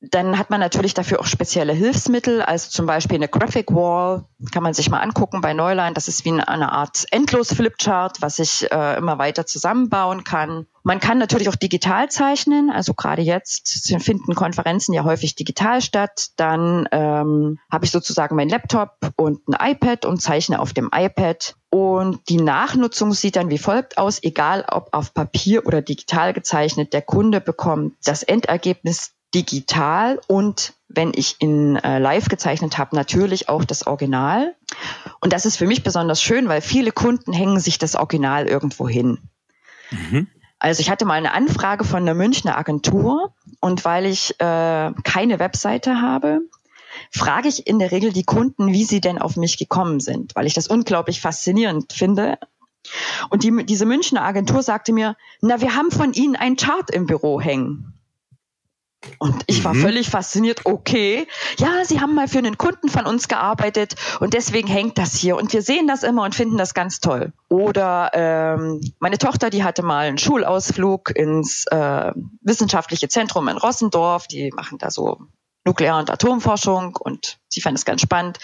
[0.00, 4.62] dann hat man natürlich dafür auch spezielle Hilfsmittel, also zum Beispiel eine Graphic Wall, kann
[4.62, 5.96] man sich mal angucken bei Neuland.
[5.96, 10.66] Das ist wie eine Art Endlos-Flipchart, was ich äh, immer weiter zusammenbauen kann.
[10.82, 16.28] Man kann natürlich auch digital zeichnen, also gerade jetzt finden Konferenzen ja häufig digital statt.
[16.36, 21.56] Dann ähm, habe ich sozusagen mein Laptop und ein iPad und zeichne auf dem iPad.
[21.70, 26.92] Und die Nachnutzung sieht dann wie folgt aus, egal ob auf Papier oder digital gezeichnet.
[26.92, 33.48] Der Kunde bekommt das Endergebnis digital und wenn ich in äh, Live gezeichnet habe, natürlich
[33.48, 34.54] auch das Original.
[35.20, 38.88] Und das ist für mich besonders schön, weil viele Kunden hängen sich das Original irgendwo
[38.88, 39.18] hin.
[39.90, 40.28] Mhm.
[40.58, 45.38] Also ich hatte mal eine Anfrage von einer Münchner Agentur und weil ich äh, keine
[45.38, 46.40] Webseite habe,
[47.10, 50.46] frage ich in der Regel die Kunden, wie sie denn auf mich gekommen sind, weil
[50.46, 52.38] ich das unglaublich faszinierend finde.
[53.28, 57.06] Und die, diese Münchner Agentur sagte mir, na, wir haben von Ihnen ein Chart im
[57.06, 57.95] Büro hängen.
[59.18, 59.82] Und ich war mhm.
[59.82, 60.60] völlig fasziniert.
[60.64, 61.26] Okay,
[61.58, 65.36] ja, Sie haben mal für einen Kunden von uns gearbeitet und deswegen hängt das hier.
[65.36, 67.32] Und wir sehen das immer und finden das ganz toll.
[67.48, 74.26] Oder ähm, meine Tochter, die hatte mal einen Schulausflug ins äh, wissenschaftliche Zentrum in Rossendorf.
[74.26, 75.18] Die machen da so
[75.66, 78.38] Nuklear- und Atomforschung und sie fand es ganz spannend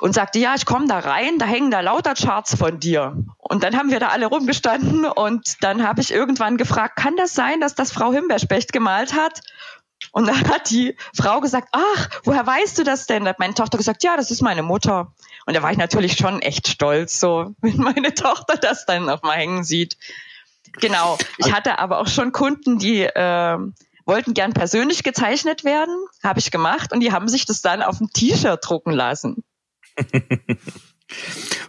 [0.00, 3.16] und sagte, ja, ich komme da rein, da hängen da lauter Charts von dir.
[3.36, 7.34] Und dann haben wir da alle rumgestanden und dann habe ich irgendwann gefragt, kann das
[7.34, 9.42] sein, dass das Frau Himbeerspecht gemalt hat?
[10.14, 13.26] Und dann hat die Frau gesagt, ach, woher weißt du das denn?
[13.26, 15.12] Hat meine Tochter gesagt, ja, das ist meine Mutter.
[15.44, 19.24] Und da war ich natürlich schon echt stolz, so, wenn meine Tochter das dann noch
[19.24, 19.96] mal hängen sieht.
[20.74, 21.18] Genau.
[21.38, 23.58] Ich hatte aber auch schon Kunden, die äh,
[24.06, 28.00] wollten gern persönlich gezeichnet werden, habe ich gemacht, und die haben sich das dann auf
[28.00, 29.42] ein T-Shirt drucken lassen.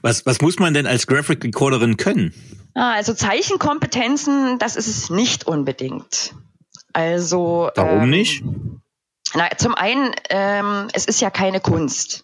[0.04, 2.32] was, was muss man denn als Graphic Recorderin können?
[2.76, 6.36] Ah, also Zeichenkompetenzen, das ist es nicht unbedingt.
[6.96, 8.42] Also warum ähm, nicht?
[9.34, 12.24] Na, zum einen, ähm, es ist ja keine Kunst.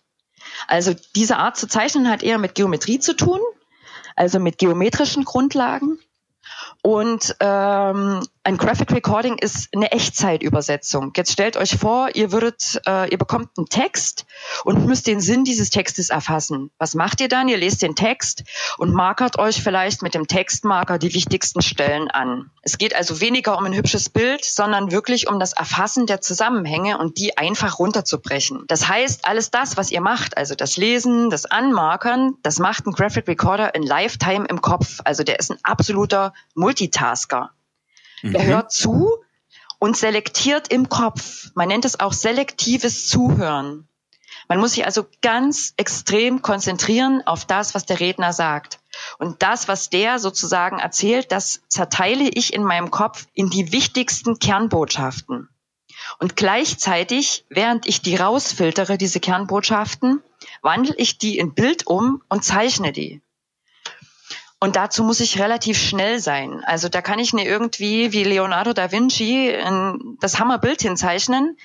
[0.66, 3.42] Also diese Art zu zeichnen hat eher mit Geometrie zu tun,
[4.16, 6.00] also mit geometrischen Grundlagen.
[6.82, 11.14] Und ähm, ein Graphic Recording ist eine Echtzeitübersetzung.
[11.16, 14.26] Jetzt stellt euch vor, ihr würdet, äh, ihr bekommt einen Text
[14.64, 16.72] und müsst den Sinn dieses Textes erfassen.
[16.80, 17.48] Was macht ihr dann?
[17.50, 18.44] Ihr lest den Text
[18.80, 22.50] und markert euch vielleicht mit dem Textmarker die wichtigsten Stellen an.
[22.64, 26.98] Es geht also weniger um ein hübsches Bild, sondern wirklich um das Erfassen der Zusammenhänge
[26.98, 28.64] und die einfach runterzubrechen.
[28.68, 32.94] Das heißt, alles das, was ihr macht, also das Lesen, das Anmarkern, das macht ein
[32.94, 35.00] Graphic Recorder in Lifetime im Kopf.
[35.04, 37.52] Also der ist ein absoluter Multitasker.
[38.22, 38.36] Mhm.
[38.36, 39.10] Er hört zu
[39.80, 41.52] und selektiert im Kopf.
[41.56, 43.88] Man nennt es auch selektives Zuhören.
[44.48, 48.80] Man muss sich also ganz extrem konzentrieren auf das, was der Redner sagt.
[49.18, 54.40] Und das, was der sozusagen erzählt, das zerteile ich in meinem Kopf in die wichtigsten
[54.40, 55.50] Kernbotschaften.
[56.20, 60.22] Und gleichzeitig, während ich die rausfiltere, diese Kernbotschaften,
[60.62, 63.22] wandle ich die in Bild um und zeichne die.
[64.64, 66.62] Und dazu muss ich relativ schnell sein.
[66.66, 69.52] Also da kann ich nicht irgendwie wie Leonardo da Vinci
[70.20, 71.58] das Hammerbild hinzeichnen,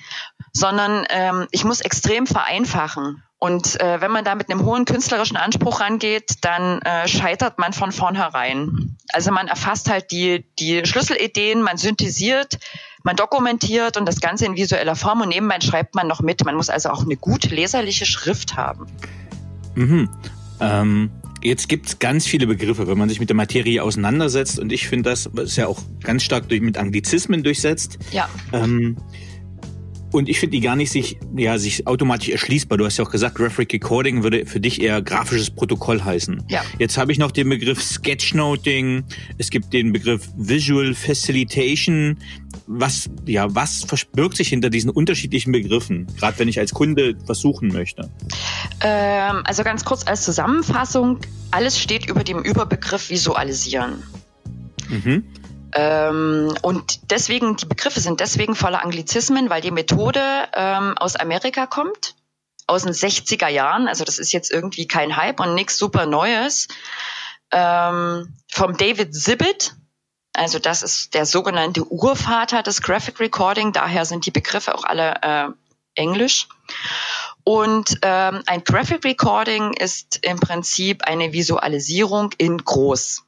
[0.51, 3.21] sondern ähm, ich muss extrem vereinfachen.
[3.37, 7.71] Und äh, wenn man da mit einem hohen künstlerischen Anspruch rangeht, dann äh, scheitert man
[7.71, 8.97] von vornherein.
[9.13, 12.57] Also man erfasst halt die, die Schlüsselideen, man synthetisiert,
[13.03, 16.43] man dokumentiert und das Ganze in visueller Form und nebenbei schreibt man noch mit.
[16.45, 18.87] Man muss also auch eine gut leserliche Schrift haben.
[19.75, 20.09] Mhm.
[20.59, 21.11] Ähm,
[21.43, 25.09] jetzt gibt's ganz viele Begriffe, wenn man sich mit der Materie auseinandersetzt und ich finde,
[25.09, 27.97] das ist ja auch ganz stark durch, mit Anglizismen durchsetzt.
[28.11, 28.29] Ja.
[28.53, 28.97] Ähm,
[30.11, 32.77] und ich finde die gar nicht sich, ja, sich automatisch erschließbar.
[32.77, 36.43] Du hast ja auch gesagt, Graphic Recording würde für dich eher grafisches Protokoll heißen.
[36.49, 36.63] Ja.
[36.79, 39.03] Jetzt habe ich noch den Begriff Sketchnoting.
[39.37, 42.17] Es gibt den Begriff Visual Facilitation.
[42.67, 46.07] Was, ja, was verbirgt sich hinter diesen unterschiedlichen Begriffen?
[46.17, 48.09] Gerade wenn ich als Kunde was suchen möchte.
[48.81, 51.19] Ähm, also ganz kurz als Zusammenfassung.
[51.51, 54.03] Alles steht über dem Überbegriff Visualisieren.
[54.89, 55.23] Mhm.
[55.77, 60.21] Ähm, und deswegen, die Begriffe sind deswegen voller Anglizismen, weil die Methode
[60.53, 62.15] ähm, aus Amerika kommt,
[62.65, 63.87] aus den 60er Jahren.
[63.87, 66.67] Also das ist jetzt irgendwie kein Hype und nichts super Neues.
[67.51, 69.75] Ähm, vom David Zibbit.
[70.33, 73.71] Also das ist der sogenannte Urvater des Graphic Recording.
[73.71, 75.49] Daher sind die Begriffe auch alle äh,
[75.93, 76.47] englisch.
[77.43, 83.26] Und ähm, ein Graphic Recording ist im Prinzip eine Visualisierung in groß.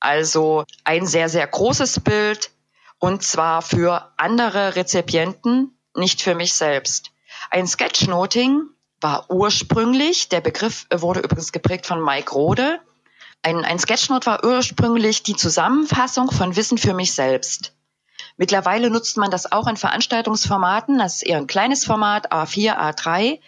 [0.00, 2.50] Also ein sehr, sehr großes Bild
[2.98, 7.10] und zwar für andere Rezipienten, nicht für mich selbst.
[7.50, 8.62] Ein Sketchnoting
[9.00, 12.80] war ursprünglich, der Begriff wurde übrigens geprägt von Mike Rode,
[13.42, 17.72] ein, ein Sketchnote war ursprünglich die Zusammenfassung von Wissen für mich selbst.
[18.36, 20.98] Mittlerweile nutzt man das auch in Veranstaltungsformaten.
[20.98, 23.40] Das ist eher ein kleines Format, A4, A3.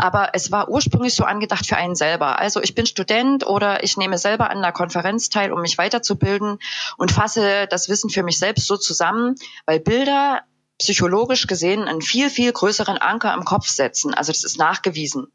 [0.00, 2.38] Aber es war ursprünglich so angedacht für einen selber.
[2.38, 6.58] Also ich bin Student oder ich nehme selber an einer Konferenz teil, um mich weiterzubilden
[6.96, 9.34] und fasse das Wissen für mich selbst so zusammen,
[9.66, 10.42] weil Bilder
[10.78, 14.14] psychologisch gesehen einen viel, viel größeren Anker im Kopf setzen.
[14.14, 15.26] Also das ist nachgewiesen.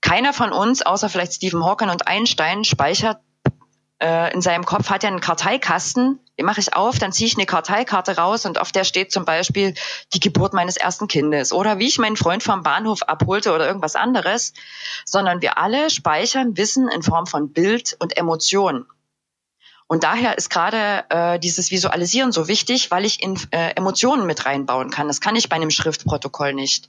[0.00, 3.18] Keiner von uns, außer vielleicht Stephen Hawking und Einstein, speichert
[4.00, 7.46] in seinem Kopf hat er einen Karteikasten, den mache ich auf, dann ziehe ich eine
[7.46, 9.74] Karteikarte raus und auf der steht zum Beispiel
[10.12, 13.94] die Geburt meines ersten Kindes oder wie ich meinen Freund vom Bahnhof abholte oder irgendwas
[13.94, 14.52] anderes,
[15.04, 18.86] sondern wir alle speichern Wissen in Form von Bild und Emotion.
[19.86, 24.44] Und daher ist gerade äh, dieses Visualisieren so wichtig, weil ich in, äh, Emotionen mit
[24.46, 25.08] reinbauen kann.
[25.08, 26.88] Das kann ich bei einem Schriftprotokoll nicht.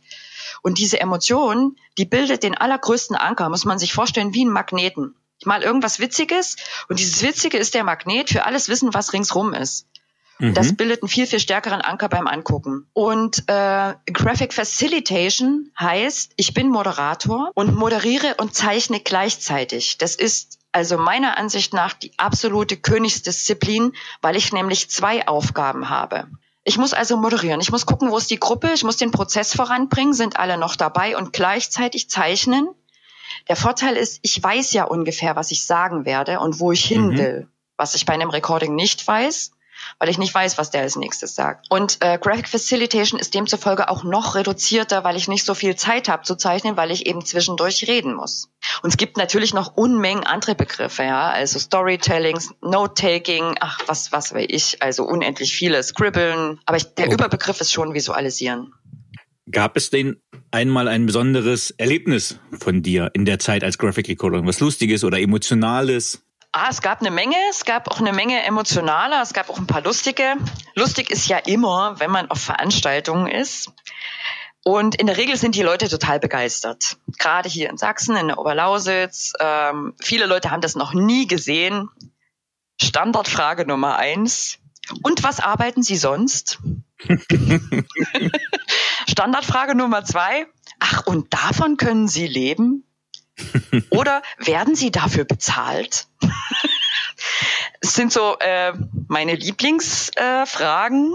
[0.61, 5.13] Und diese Emotion, die bildet den allergrößten Anker, muss man sich vorstellen, wie ein Magneten
[5.43, 6.55] mal irgendwas Witziges
[6.87, 9.87] und dieses Witzige ist der Magnet für alles Wissen, was ringsrum ist.
[10.39, 10.53] Mhm.
[10.53, 12.87] Das bildet einen viel, viel stärkeren Anker beim Angucken.
[12.93, 19.97] Und äh, Graphic Facilitation heißt, ich bin Moderator und moderiere und zeichne gleichzeitig.
[19.97, 26.27] Das ist also meiner Ansicht nach die absolute Königsdisziplin, weil ich nämlich zwei Aufgaben habe.
[26.65, 27.61] Ich muss also moderieren.
[27.61, 28.71] Ich muss gucken, wo ist die Gruppe.
[28.73, 30.13] Ich muss den Prozess voranbringen.
[30.13, 32.67] Sind alle noch dabei und gleichzeitig zeichnen.
[33.47, 37.07] Der Vorteil ist, ich weiß ja ungefähr, was ich sagen werde und wo ich hin
[37.07, 37.17] mhm.
[37.17, 39.51] will, was ich bei einem Recording nicht weiß,
[39.99, 41.67] weil ich nicht weiß, was der als nächstes sagt.
[41.69, 46.09] Und äh, Graphic Facilitation ist demzufolge auch noch reduzierter, weil ich nicht so viel Zeit
[46.09, 48.49] habe zu zeichnen, weil ich eben zwischendurch reden muss.
[48.81, 54.33] Und es gibt natürlich noch Unmengen andere Begriffe, ja, also Storytelling, Note-Taking, ach, was, was
[54.33, 56.59] weiß ich, also unendlich viele, Scribbeln.
[56.65, 57.15] Aber ich, der okay.
[57.15, 58.73] Überbegriff ist schon Visualisieren.
[59.51, 64.45] Gab es denn einmal ein besonderes Erlebnis von dir in der Zeit als Graphic Recorder?
[64.45, 66.23] Was Lustiges oder Emotionales?
[66.51, 69.67] Ah, es gab eine Menge, es gab auch eine Menge emotionaler, es gab auch ein
[69.67, 70.35] paar lustige.
[70.73, 73.71] Lustig ist ja immer, wenn man auf Veranstaltungen ist.
[74.63, 76.97] Und in der Regel sind die Leute total begeistert.
[77.19, 79.33] Gerade hier in Sachsen, in der Oberlausitz.
[79.39, 81.89] Ähm, viele Leute haben das noch nie gesehen.
[82.81, 84.57] Standardfrage Nummer eins.
[85.01, 86.59] Und was arbeiten Sie sonst?
[89.07, 90.47] Standardfrage Nummer zwei.
[90.79, 92.83] Ach, und davon können Sie leben?
[93.89, 96.07] Oder werden Sie dafür bezahlt?
[97.81, 98.73] das sind so äh,
[99.07, 101.13] meine Lieblingsfragen.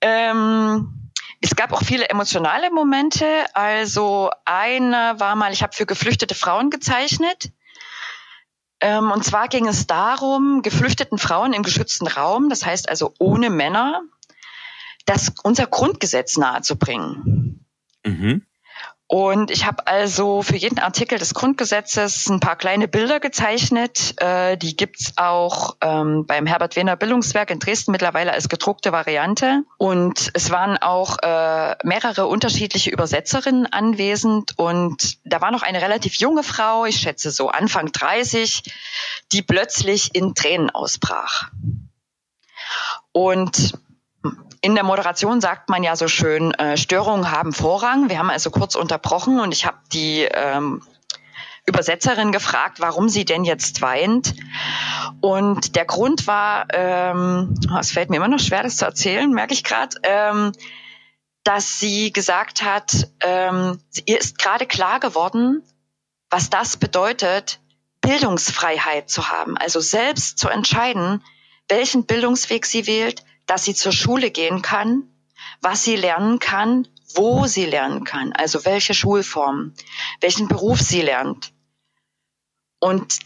[0.00, 3.26] Äh, ähm, es gab auch viele emotionale Momente.
[3.54, 7.50] Also einer war mal, ich habe für geflüchtete Frauen gezeichnet.
[8.82, 13.48] Ähm, und zwar ging es darum, geflüchteten Frauen im geschützten Raum, das heißt also ohne
[13.48, 14.02] Männer,
[15.06, 17.64] das unser Grundgesetz nahezubringen.
[18.04, 18.44] Mhm.
[19.12, 24.14] Und ich habe also für jeden Artikel des Grundgesetzes ein paar kleine Bilder gezeichnet.
[24.16, 29.64] Äh, die gibt's auch ähm, beim Herbert Wehner Bildungswerk in Dresden mittlerweile als gedruckte Variante.
[29.76, 34.58] Und es waren auch äh, mehrere unterschiedliche Übersetzerinnen anwesend.
[34.58, 38.62] Und da war noch eine relativ junge Frau, ich schätze so Anfang 30,
[39.32, 41.50] die plötzlich in Tränen ausbrach.
[43.12, 43.74] Und
[44.62, 48.08] in der Moderation sagt man ja so schön, äh, Störungen haben Vorrang.
[48.08, 50.82] Wir haben also kurz unterbrochen und ich habe die ähm,
[51.66, 54.34] Übersetzerin gefragt, warum sie denn jetzt weint.
[55.20, 59.30] Und der Grund war, ähm, oh, es fällt mir immer noch schwer, das zu erzählen,
[59.32, 60.52] merke ich gerade, ähm,
[61.42, 65.62] dass sie gesagt hat, ähm, ihr ist gerade klar geworden,
[66.30, 67.58] was das bedeutet,
[68.00, 71.22] Bildungsfreiheit zu haben, also selbst zu entscheiden,
[71.68, 75.08] welchen Bildungsweg sie wählt, dass sie zur Schule gehen kann,
[75.60, 79.74] was sie lernen kann, wo sie lernen kann, also welche Schulform,
[80.20, 81.52] welchen Beruf sie lernt.
[82.78, 83.18] Und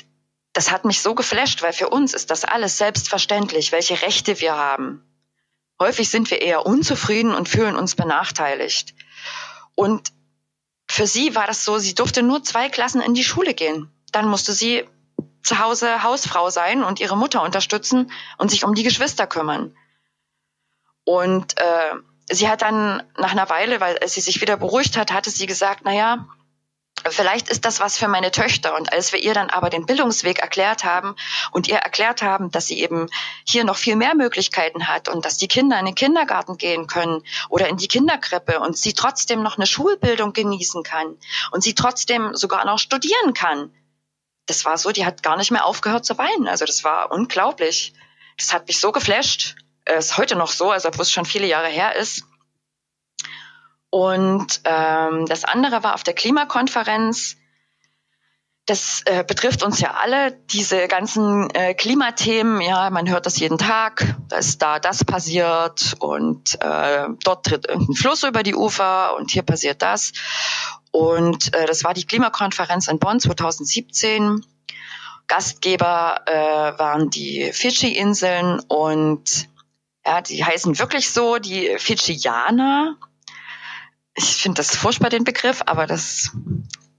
[0.53, 4.57] das hat mich so geflasht, weil für uns ist das alles selbstverständlich, welche Rechte wir
[4.57, 5.03] haben.
[5.79, 8.95] Häufig sind wir eher unzufrieden und fühlen uns benachteiligt.
[9.75, 10.13] Und
[10.89, 13.93] für sie war das so, sie durfte nur zwei Klassen in die Schule gehen.
[14.13, 14.89] Dann musste sie
[15.43, 19.77] zu Hause Hausfrau sein und ihre Mutter unterstützen und sich um die Geschwister kümmern.
[21.07, 21.95] Und äh,
[22.29, 25.83] sie hat dann nach einer Weile, weil sie sich wieder beruhigt hat, hatte sie gesagt,
[25.85, 26.27] na ja,
[27.09, 28.75] vielleicht ist das was für meine Töchter.
[28.75, 31.15] Und als wir ihr dann aber den Bildungsweg erklärt haben
[31.53, 33.09] und ihr erklärt haben, dass sie eben
[33.47, 37.23] hier noch viel mehr Möglichkeiten hat und dass die Kinder in den Kindergarten gehen können
[37.49, 41.17] oder in die Kinderkrippe und sie trotzdem noch eine Schulbildung genießen kann
[41.53, 43.73] und sie trotzdem sogar noch studieren kann.
[44.47, 46.49] Das war so, die hat gar nicht mehr aufgehört zu weinen.
[46.49, 47.95] Also das war unglaublich.
[48.39, 49.55] Das hat mich so geflasht
[49.95, 52.25] ist heute noch so, also obwohl es schon viele Jahre her ist.
[53.91, 57.37] Und ähm, das andere war auf der Klimakonferenz.
[58.67, 62.61] Das äh, betrifft uns ja alle, diese ganzen äh, Klimathemen.
[62.61, 64.17] Ja, man hört das jeden Tag.
[64.29, 69.31] Da ist da das passiert und äh, dort tritt irgendein Fluss über die Ufer und
[69.31, 70.13] hier passiert das.
[70.91, 74.45] Und äh, das war die Klimakonferenz in Bonn 2017.
[75.29, 79.49] Gastgeber äh, waren die Fidschi-Inseln und
[80.07, 82.97] ja, die heißen wirklich so, die Fidschianer.
[84.15, 86.31] Ich finde das furchtbar, den Begriff, aber das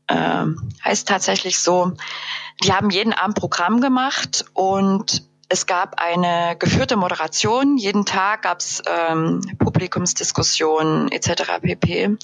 [0.07, 0.45] äh,
[0.83, 1.93] heißt tatsächlich so.
[2.63, 7.77] Die haben jeden Abend Programm gemacht und es gab eine geführte Moderation.
[7.77, 11.61] Jeden Tag gab es ähm, Publikumsdiskussionen etc.
[11.61, 12.17] pp.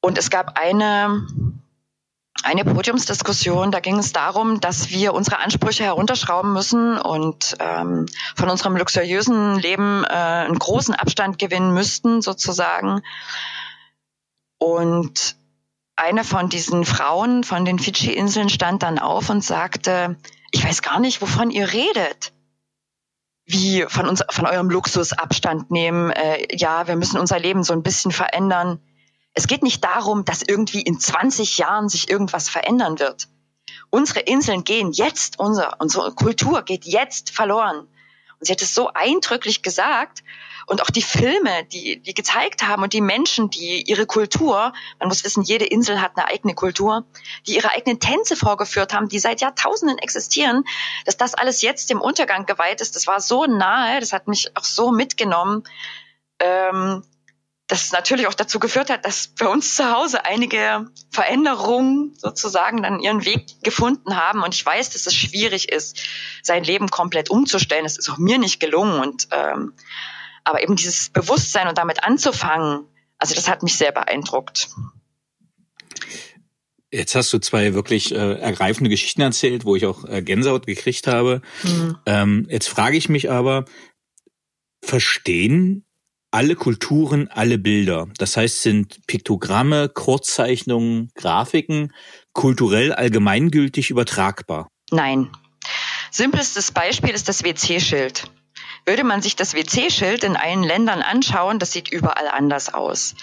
[0.00, 1.26] Und es gab eine
[2.46, 3.72] eine Podiumsdiskussion.
[3.72, 8.06] Da ging es darum, dass wir unsere Ansprüche herunterschrauben müssen und ähm,
[8.36, 13.02] von unserem luxuriösen Leben äh, einen großen Abstand gewinnen müssten, sozusagen.
[14.58, 15.36] Und
[15.96, 20.16] eine von diesen Frauen von den Fidschi-Inseln stand dann auf und sagte,
[20.52, 22.32] ich weiß gar nicht, wovon ihr redet.
[23.44, 26.10] Wie von uns, von eurem Luxus Abstand nehmen.
[26.10, 28.80] Äh, ja, wir müssen unser Leben so ein bisschen verändern.
[29.36, 33.28] Es geht nicht darum, dass irgendwie in 20 Jahren sich irgendwas verändern wird.
[33.90, 37.80] Unsere Inseln gehen jetzt, unsere, unsere Kultur geht jetzt verloren.
[38.38, 40.24] Und sie hat es so eindrücklich gesagt.
[40.66, 45.08] Und auch die Filme, die, die gezeigt haben und die Menschen, die ihre Kultur, man
[45.08, 47.04] muss wissen, jede Insel hat eine eigene Kultur,
[47.46, 50.64] die ihre eigenen Tänze vorgeführt haben, die seit Jahrtausenden existieren,
[51.04, 54.56] dass das alles jetzt dem Untergang geweiht ist, das war so nahe, das hat mich
[54.56, 55.62] auch so mitgenommen.
[56.40, 57.04] Ähm,
[57.66, 63.00] das natürlich auch dazu geführt hat, dass bei uns zu Hause einige Veränderungen sozusagen dann
[63.00, 64.42] ihren Weg gefunden haben.
[64.42, 66.00] Und ich weiß, dass es schwierig ist,
[66.42, 67.84] sein Leben komplett umzustellen.
[67.84, 69.00] Das ist auch mir nicht gelungen.
[69.00, 69.72] Und ähm,
[70.44, 72.86] aber eben dieses Bewusstsein und damit anzufangen,
[73.18, 74.68] also das hat mich sehr beeindruckt.
[76.92, 81.08] Jetzt hast du zwei wirklich äh, ergreifende Geschichten erzählt, wo ich auch äh, Gänsehaut gekriegt
[81.08, 81.42] habe.
[81.64, 81.98] Mhm.
[82.06, 83.64] Ähm, jetzt frage ich mich aber,
[84.82, 85.84] verstehen
[86.30, 88.08] alle Kulturen, alle Bilder.
[88.18, 91.92] Das heißt, sind Piktogramme, Kurzzeichnungen, Grafiken
[92.32, 94.68] kulturell allgemeingültig übertragbar?
[94.90, 95.30] Nein.
[96.10, 98.30] Simpelstes Beispiel ist das WC-Schild.
[98.84, 103.14] Würde man sich das WC-Schild in allen Ländern anschauen, das sieht überall anders aus.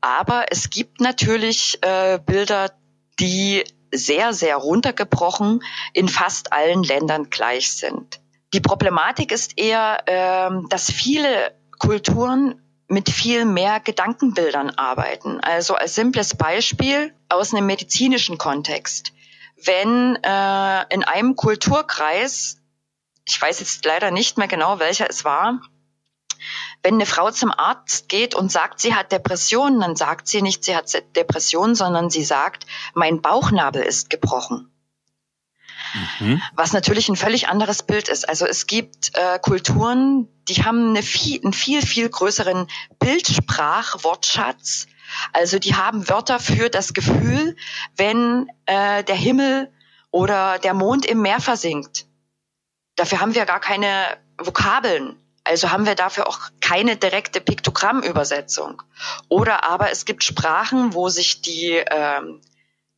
[0.00, 2.72] Aber es gibt natürlich äh, Bilder,
[3.18, 5.60] die sehr, sehr runtergebrochen
[5.94, 8.20] in fast allen Ländern gleich sind.
[8.52, 15.40] Die Problematik ist eher, äh, dass viele Kulturen mit viel mehr Gedankenbildern arbeiten.
[15.40, 19.12] Also als simples Beispiel aus einem medizinischen Kontext.
[19.56, 22.58] Wenn äh, in einem Kulturkreis,
[23.26, 25.60] ich weiß jetzt leider nicht mehr genau, welcher es war,
[26.82, 30.64] wenn eine Frau zum Arzt geht und sagt, sie hat Depressionen, dann sagt sie nicht,
[30.64, 34.70] sie hat Depressionen, sondern sie sagt, mein Bauchnabel ist gebrochen.
[36.20, 36.42] Mhm.
[36.54, 38.28] Was natürlich ein völlig anderes Bild ist.
[38.28, 42.66] Also es gibt äh, Kulturen, die haben eine viel, einen viel, viel größeren
[42.98, 44.86] Bildsprachwortschatz.
[45.32, 47.56] Also die haben Wörter für das Gefühl,
[47.96, 49.72] wenn äh, der Himmel
[50.10, 52.06] oder der Mond im Meer versinkt.
[52.96, 55.16] Dafür haben wir gar keine Vokabeln.
[55.44, 58.82] Also haben wir dafür auch keine direkte Piktogrammübersetzung.
[59.28, 62.42] Oder aber es gibt Sprachen, wo sich die, ähm,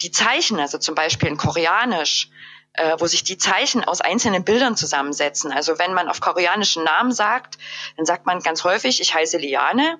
[0.02, 2.28] die Zeichen, also zum Beispiel in Koreanisch,
[2.74, 5.52] äh, wo sich die Zeichen aus einzelnen Bildern zusammensetzen.
[5.52, 7.58] Also wenn man auf koreanischen Namen sagt,
[7.96, 9.98] dann sagt man ganz häufig, ich heiße Liane.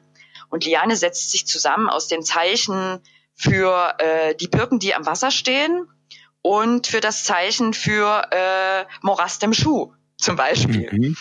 [0.49, 3.01] Und Liane setzt sich zusammen aus den Zeichen
[3.35, 5.87] für äh, die Birken, die am Wasser stehen
[6.43, 10.91] und für das Zeichen für äh, Morast im Schuh zum Beispiel.
[10.93, 11.17] Mhm.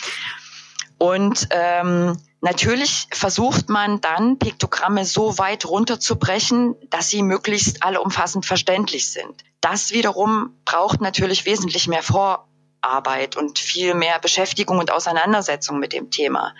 [0.98, 9.10] Und ähm, natürlich versucht man dann, Piktogramme so weit runterzubrechen, dass sie möglichst allumfassend verständlich
[9.10, 9.44] sind.
[9.60, 16.10] Das wiederum braucht natürlich wesentlich mehr Vorarbeit und viel mehr Beschäftigung und Auseinandersetzung mit dem
[16.10, 16.54] Thema.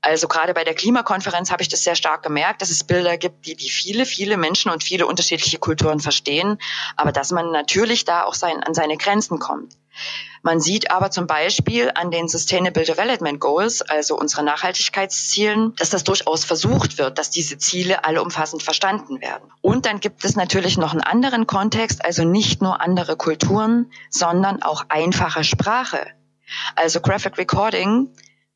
[0.00, 3.46] Also gerade bei der Klimakonferenz habe ich das sehr stark gemerkt, dass es Bilder gibt,
[3.46, 6.58] die, die viele, viele Menschen und viele unterschiedliche Kulturen verstehen,
[6.96, 9.76] aber dass man natürlich da auch sein, an seine Grenzen kommt.
[10.42, 16.04] Man sieht aber zum Beispiel an den Sustainable Development Goals, also unseren Nachhaltigkeitszielen, dass das
[16.04, 19.50] durchaus versucht wird, dass diese Ziele alle umfassend verstanden werden.
[19.60, 24.62] Und dann gibt es natürlich noch einen anderen Kontext, also nicht nur andere Kulturen, sondern
[24.62, 26.06] auch einfache Sprache.
[26.76, 28.08] Also Graphic Recording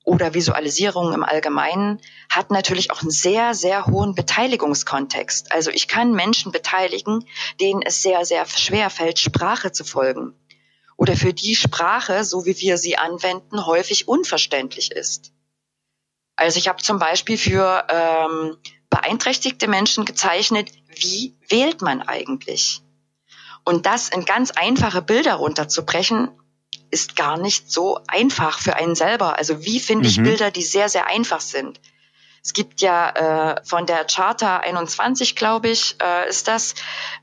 [0.05, 5.53] oder Visualisierung im Allgemeinen hat natürlich auch einen sehr, sehr hohen Beteiligungskontext.
[5.53, 7.25] Also ich kann Menschen beteiligen,
[7.61, 10.35] denen es sehr, sehr schwer fällt, Sprache zu folgen.
[10.97, 15.33] Oder für die Sprache, so wie wir sie anwenden, häufig unverständlich ist.
[16.37, 18.57] Also ich habe zum Beispiel für ähm,
[18.91, 22.83] beeinträchtigte Menschen gezeichnet, wie wählt man eigentlich?
[23.65, 26.31] Und das in ganz einfache Bilder runterzubrechen,
[26.93, 29.39] ist gar nicht so einfach für einen selber.
[29.39, 30.25] Also wie finde ich mhm.
[30.25, 31.81] Bilder, die sehr, sehr einfach sind?
[32.45, 36.75] Es gibt ja äh, von der Charta 21, glaube ich, äh, ist das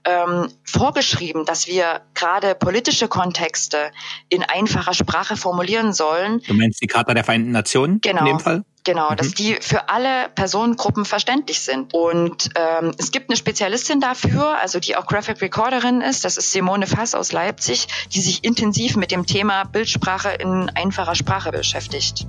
[0.06, 3.92] ähm, vorgeschrieben, dass wir gerade politische Kontexte
[4.30, 6.42] in einfacher Sprache formulieren sollen.
[6.48, 8.22] Du meinst die Charta der Vereinten Nationen genau.
[8.22, 8.64] in dem Fall?
[8.86, 9.18] Genau, mhm.
[9.18, 11.94] dass die für alle Personengruppen verständlich sind.
[11.94, 16.54] Und ähm, es gibt eine Spezialistin dafür, also die auch Graphic Recorderin ist, das ist
[16.54, 22.26] Simone Fass aus Leipzig, die sich intensiv mit dem Thema Bildsprache in einfacher Sprache beschäftigt.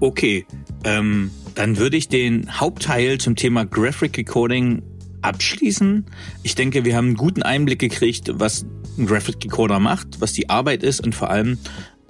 [0.00, 0.46] Okay,
[0.84, 4.82] ähm, dann würde ich den Hauptteil zum Thema Graphic Recording
[5.22, 6.04] abschließen.
[6.42, 8.66] Ich denke, wir haben einen guten Einblick gekriegt, was
[8.98, 11.58] ein Graphic Recorder macht, was die Arbeit ist und vor allem,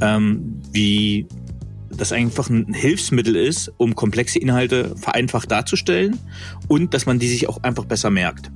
[0.01, 1.27] ähm, wie
[1.91, 6.19] das einfach ein Hilfsmittel ist, um komplexe Inhalte vereinfacht darzustellen
[6.67, 8.51] und dass man die sich auch einfach besser merkt.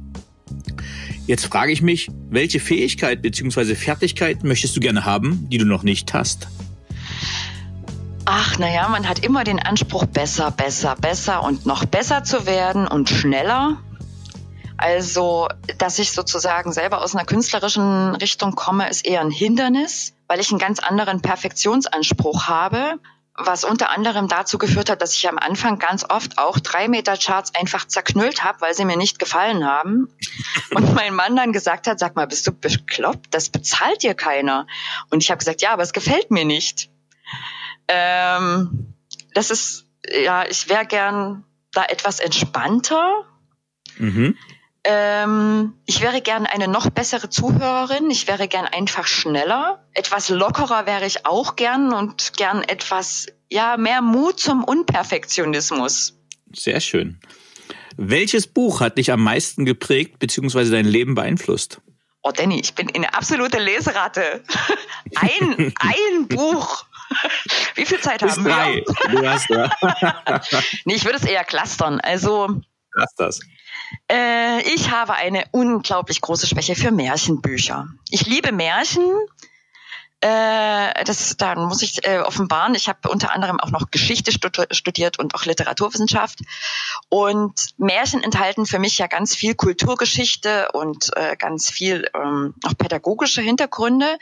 [1.26, 3.76] Jetzt frage ich mich, welche Fähigkeit bzw.
[3.76, 6.48] Fertigkeit möchtest du gerne haben, die du noch nicht hast?
[8.24, 12.86] Ach, naja, man hat immer den Anspruch, besser, besser, besser und noch besser zu werden
[12.86, 13.78] und schneller.
[14.76, 15.48] Also,
[15.78, 20.50] dass ich sozusagen selber aus einer künstlerischen Richtung komme, ist eher ein Hindernis, weil ich
[20.50, 22.98] einen ganz anderen Perfektionsanspruch habe
[23.46, 27.16] was unter anderem dazu geführt hat, dass ich am Anfang ganz oft auch drei Meter
[27.16, 30.08] Charts einfach zerknüllt habe, weil sie mir nicht gefallen haben.
[30.74, 33.32] Und mein Mann dann gesagt hat, sag mal, bist du bekloppt?
[33.32, 34.66] Das bezahlt dir keiner.
[35.10, 36.90] Und ich habe gesagt, ja, aber es gefällt mir nicht.
[37.92, 38.94] Ähm,
[39.34, 43.24] das ist, ja, ich wäre gern da etwas entspannter.
[43.98, 44.36] Mhm.
[44.84, 48.08] Ähm, ich wäre gern eine noch bessere Zuhörerin.
[48.10, 49.84] Ich wäre gern einfach schneller.
[49.92, 56.16] Etwas lockerer wäre ich auch gern und gern etwas, ja, mehr Mut zum Unperfektionismus.
[56.54, 57.20] Sehr schön.
[57.96, 60.70] Welches Buch hat dich am meisten geprägt bzw.
[60.70, 61.82] dein Leben beeinflusst?
[62.22, 64.42] Oh, Danny, ich bin eine absolute Leseratte.
[65.16, 66.84] Ein, ein Buch.
[67.74, 68.82] Wie viel Zeit Bis haben drei.
[68.84, 69.10] wir?
[69.10, 69.50] Du hast
[70.84, 72.00] nee, ich würde es eher clustern.
[72.00, 72.60] Also.
[72.92, 73.40] Clusters.
[74.10, 77.88] Äh, ich habe eine unglaublich große Schwäche für Märchenbücher.
[78.10, 79.04] Ich liebe Märchen.
[80.20, 82.74] Äh, das dann muss ich äh, offenbaren.
[82.74, 86.40] Ich habe unter anderem auch noch Geschichte studiert und auch Literaturwissenschaft.
[87.08, 92.76] Und Märchen enthalten für mich ja ganz viel Kulturgeschichte und äh, ganz viel ähm, auch
[92.76, 94.18] pädagogische Hintergründe.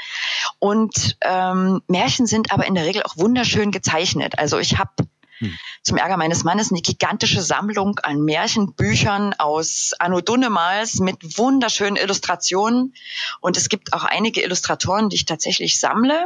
[0.60, 4.38] Und ähm, Märchen sind aber in der Regel auch wunderschön gezeichnet.
[4.38, 4.90] Also ich habe
[5.38, 5.56] hm.
[5.82, 12.94] Zum Ärger meines Mannes eine gigantische Sammlung an Märchenbüchern aus Anno Dunnemals mit wunderschönen Illustrationen.
[13.40, 16.24] Und es gibt auch einige Illustratoren, die ich tatsächlich sammle.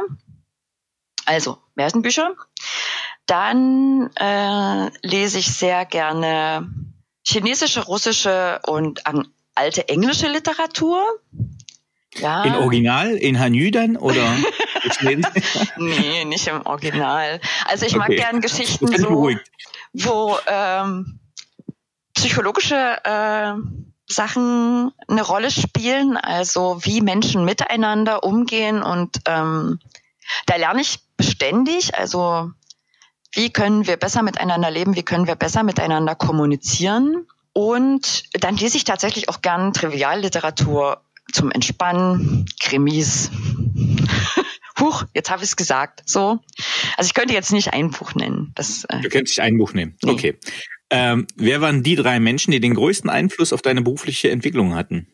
[1.25, 2.35] Also Märchenbücher.
[3.25, 6.69] Dann äh, lese ich sehr gerne
[7.25, 9.03] chinesische, russische und
[9.55, 11.05] alte englische Literatur.
[12.19, 12.43] Ja.
[12.43, 14.35] In Original, in Hanyu dann oder?
[15.77, 17.39] nee, nicht im Original.
[17.65, 18.17] Also ich mag okay.
[18.17, 19.29] gern Geschichten so,
[19.93, 21.19] wo ähm,
[22.13, 23.53] psychologische äh,
[24.07, 29.79] Sachen eine Rolle spielen, also wie Menschen miteinander umgehen und ähm,
[30.45, 32.51] da lerne ich beständig, also
[33.31, 37.27] wie können wir besser miteinander leben, wie können wir besser miteinander kommunizieren.
[37.51, 41.01] Und dann lese ich tatsächlich auch gern Trivialliteratur
[41.33, 43.29] zum Entspannen, Krimis.
[44.79, 46.01] Huch, jetzt habe ich es gesagt.
[46.05, 46.39] So.
[46.97, 48.51] Also ich könnte jetzt nicht ein Buch nennen.
[48.55, 49.97] Das, äh, du könntest ein Buch nehmen.
[50.03, 50.11] Nee.
[50.11, 50.39] Okay.
[50.89, 55.07] Ähm, wer waren die drei Menschen, die den größten Einfluss auf deine berufliche Entwicklung hatten?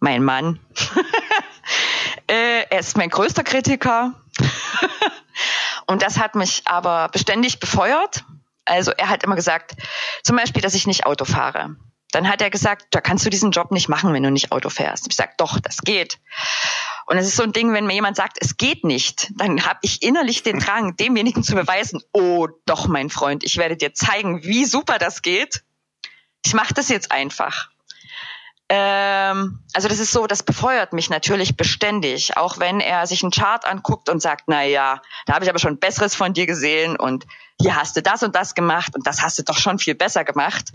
[0.00, 0.60] Mein Mann.
[2.30, 4.14] äh, er ist mein größter Kritiker.
[5.86, 8.24] Und das hat mich aber beständig befeuert.
[8.66, 9.76] Also er hat immer gesagt,
[10.22, 11.76] zum Beispiel, dass ich nicht Auto fahre.
[12.12, 14.70] Dann hat er gesagt, da kannst du diesen Job nicht machen, wenn du nicht Auto
[14.70, 15.06] fährst.
[15.08, 16.18] Ich sage, doch, das geht.
[17.06, 19.78] Und es ist so ein Ding, wenn mir jemand sagt, es geht nicht, dann habe
[19.82, 24.42] ich innerlich den Drang, demjenigen zu beweisen, oh doch, mein Freund, ich werde dir zeigen,
[24.44, 25.62] wie super das geht.
[26.44, 27.70] Ich mache das jetzt einfach.
[28.70, 33.32] Ähm, also das ist so, das befeuert mich natürlich beständig, auch wenn er sich einen
[33.32, 36.96] Chart anguckt und sagt, na ja, da habe ich aber schon Besseres von dir gesehen
[36.96, 37.26] und
[37.58, 40.22] hier hast du das und das gemacht und das hast du doch schon viel besser
[40.22, 40.70] gemacht.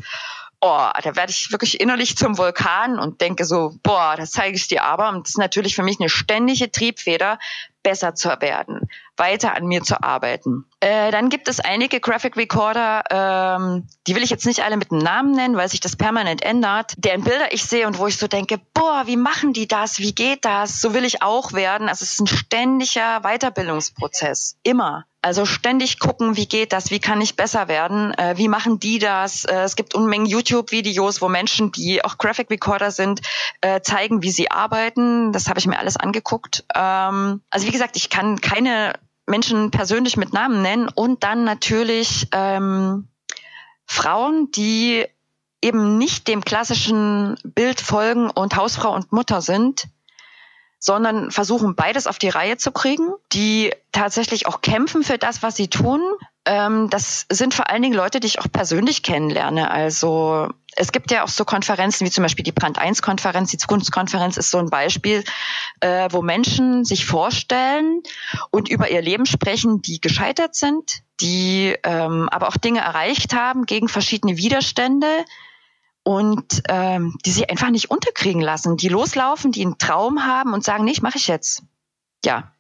[0.66, 4.70] Oh, da werde ich wirklich innerlich zum Vulkan und denke so, boah, das zeige ich
[4.70, 5.10] dir aber.
[5.10, 7.38] Und das ist natürlich für mich eine ständige Triebfeder,
[7.84, 10.66] besser zu werden, weiter an mir zu arbeiten.
[10.80, 14.92] Äh, dann gibt es einige Graphic Recorder, ähm, die will ich jetzt nicht alle mit
[14.92, 18.18] dem Namen nennen, weil sich das permanent ändert, deren Bilder ich sehe und wo ich
[18.18, 20.00] so denke, boah, wie machen die das?
[20.00, 20.82] Wie geht das?
[20.82, 21.90] So will ich auch werden.
[21.90, 24.58] Also es ist ein ständiger Weiterbildungsprozess.
[24.64, 25.06] Immer.
[25.24, 29.00] Also ständig gucken, wie geht das, wie kann ich besser werden, äh, wie machen die
[29.00, 29.46] das.
[29.46, 33.22] Äh, es gibt Unmengen YouTube-Videos, wo Menschen, die auch Graphic Recorder sind,
[33.62, 35.32] äh, zeigen, wie sie arbeiten.
[35.32, 36.66] Das habe ich mir alles angeguckt.
[36.76, 38.96] Ähm, also wie gesagt, ich kann keine
[39.26, 43.08] Menschen persönlich mit Namen nennen und dann natürlich ähm,
[43.86, 45.06] Frauen, die
[45.62, 49.88] eben nicht dem klassischen Bild folgen und Hausfrau und Mutter sind,
[50.78, 55.56] sondern versuchen beides auf die Reihe zu kriegen, die tatsächlich auch kämpfen für das, was
[55.56, 56.02] sie tun.
[56.44, 59.72] Ähm, das sind vor allen Dingen Leute, die ich auch persönlich kennenlerne.
[59.72, 63.58] Also es gibt ja auch so Konferenzen wie zum Beispiel die Brand 1 Konferenz, die
[63.58, 65.24] Zukunftskonferenz ist so ein Beispiel,
[65.80, 68.02] äh, wo Menschen sich vorstellen
[68.52, 73.66] und über ihr Leben sprechen, die gescheitert sind, die ähm, aber auch Dinge erreicht haben
[73.66, 75.26] gegen verschiedene Widerstände,
[76.04, 80.64] und ähm, die sich einfach nicht unterkriegen lassen, die loslaufen, die einen Traum haben und
[80.64, 81.64] sagen, nee, mache ich jetzt.
[82.26, 82.52] Ja.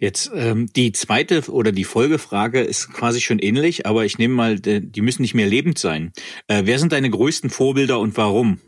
[0.00, 4.60] Jetzt ähm, die zweite oder die Folgefrage ist quasi schon ähnlich, aber ich nehme mal,
[4.60, 6.12] die müssen nicht mehr lebend sein.
[6.46, 8.60] Äh, wer sind deine größten Vorbilder und warum?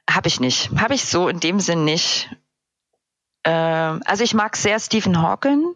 [0.10, 0.72] Habe ich nicht.
[0.78, 2.30] Habe ich so in dem Sinn nicht.
[3.44, 5.76] Äh, also ich mag sehr Stephen Hawking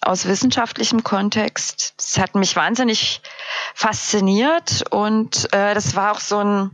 [0.00, 1.94] aus wissenschaftlichem Kontext.
[1.98, 3.20] Das hat mich wahnsinnig
[3.74, 6.70] fasziniert und äh, das war auch so ein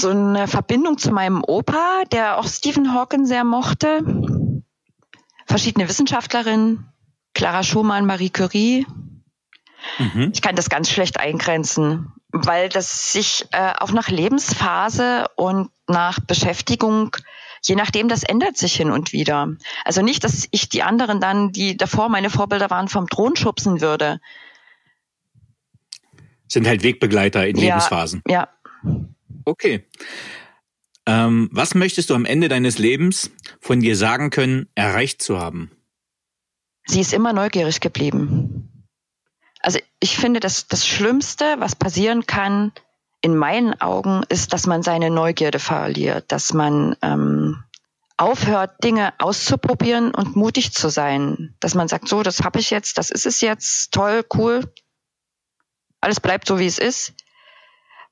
[0.00, 4.00] so eine Verbindung zu meinem Opa, der auch Stephen Hawking sehr mochte.
[5.46, 6.88] Verschiedene Wissenschaftlerinnen,
[7.34, 8.86] Clara Schumann, Marie Curie.
[9.98, 10.32] Mhm.
[10.34, 16.20] Ich kann das ganz schlecht eingrenzen, weil das sich äh, auch nach Lebensphase und nach
[16.20, 17.16] Beschäftigung
[17.62, 19.48] je nachdem, das ändert sich hin und wieder.
[19.84, 23.80] Also nicht, dass ich die anderen dann, die davor meine Vorbilder waren, vom Thron schubsen
[23.80, 24.20] würde.
[26.46, 28.22] Sind halt Wegbegleiter in ja, Lebensphasen.
[28.26, 28.48] Ja.
[29.48, 29.84] Okay.
[31.06, 33.30] Ähm, was möchtest du am Ende deines Lebens
[33.60, 35.70] von dir sagen können, erreicht zu haben?
[36.84, 38.84] Sie ist immer neugierig geblieben.
[39.60, 42.72] Also ich finde, dass das Schlimmste, was passieren kann,
[43.22, 47.64] in meinen Augen ist, dass man seine Neugierde verliert, dass man ähm,
[48.18, 51.56] aufhört, Dinge auszuprobieren und mutig zu sein.
[51.60, 54.70] Dass man sagt, so, das habe ich jetzt, das ist es jetzt, toll, cool,
[56.02, 57.14] alles bleibt so, wie es ist.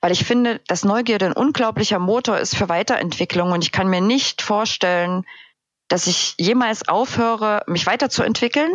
[0.00, 4.00] Weil ich finde, dass Neugierde ein unglaublicher Motor ist für Weiterentwicklung und ich kann mir
[4.00, 5.24] nicht vorstellen,
[5.88, 8.70] dass ich jemals aufhöre, mich weiterzuentwickeln.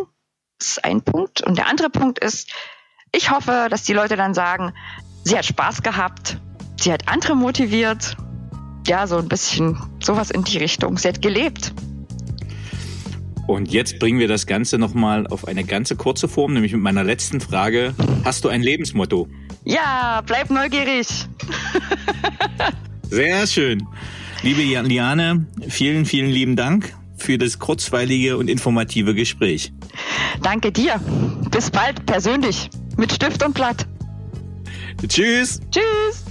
[0.60, 1.42] Das ist ein Punkt.
[1.42, 2.52] Und der andere Punkt ist,
[3.12, 4.74] ich hoffe, dass die Leute dann sagen,
[5.24, 6.38] sie hat Spaß gehabt,
[6.80, 8.16] sie hat andere motiviert.
[8.88, 10.98] Ja, so ein bisschen sowas in die Richtung.
[10.98, 11.74] Sie hat gelebt.
[13.48, 17.04] Und jetzt bringen wir das Ganze nochmal auf eine ganze kurze Form, nämlich mit meiner
[17.04, 17.94] letzten Frage.
[18.24, 19.28] Hast du ein Lebensmotto?
[19.64, 21.08] Ja, bleib neugierig.
[23.10, 23.88] Sehr schön.
[24.42, 29.72] Liebe Liane, vielen, vielen lieben Dank für das kurzweilige und informative Gespräch.
[30.42, 31.00] Danke dir.
[31.52, 33.86] Bis bald persönlich mit Stift und Blatt.
[35.08, 35.60] Tschüss.
[35.72, 36.31] Tschüss.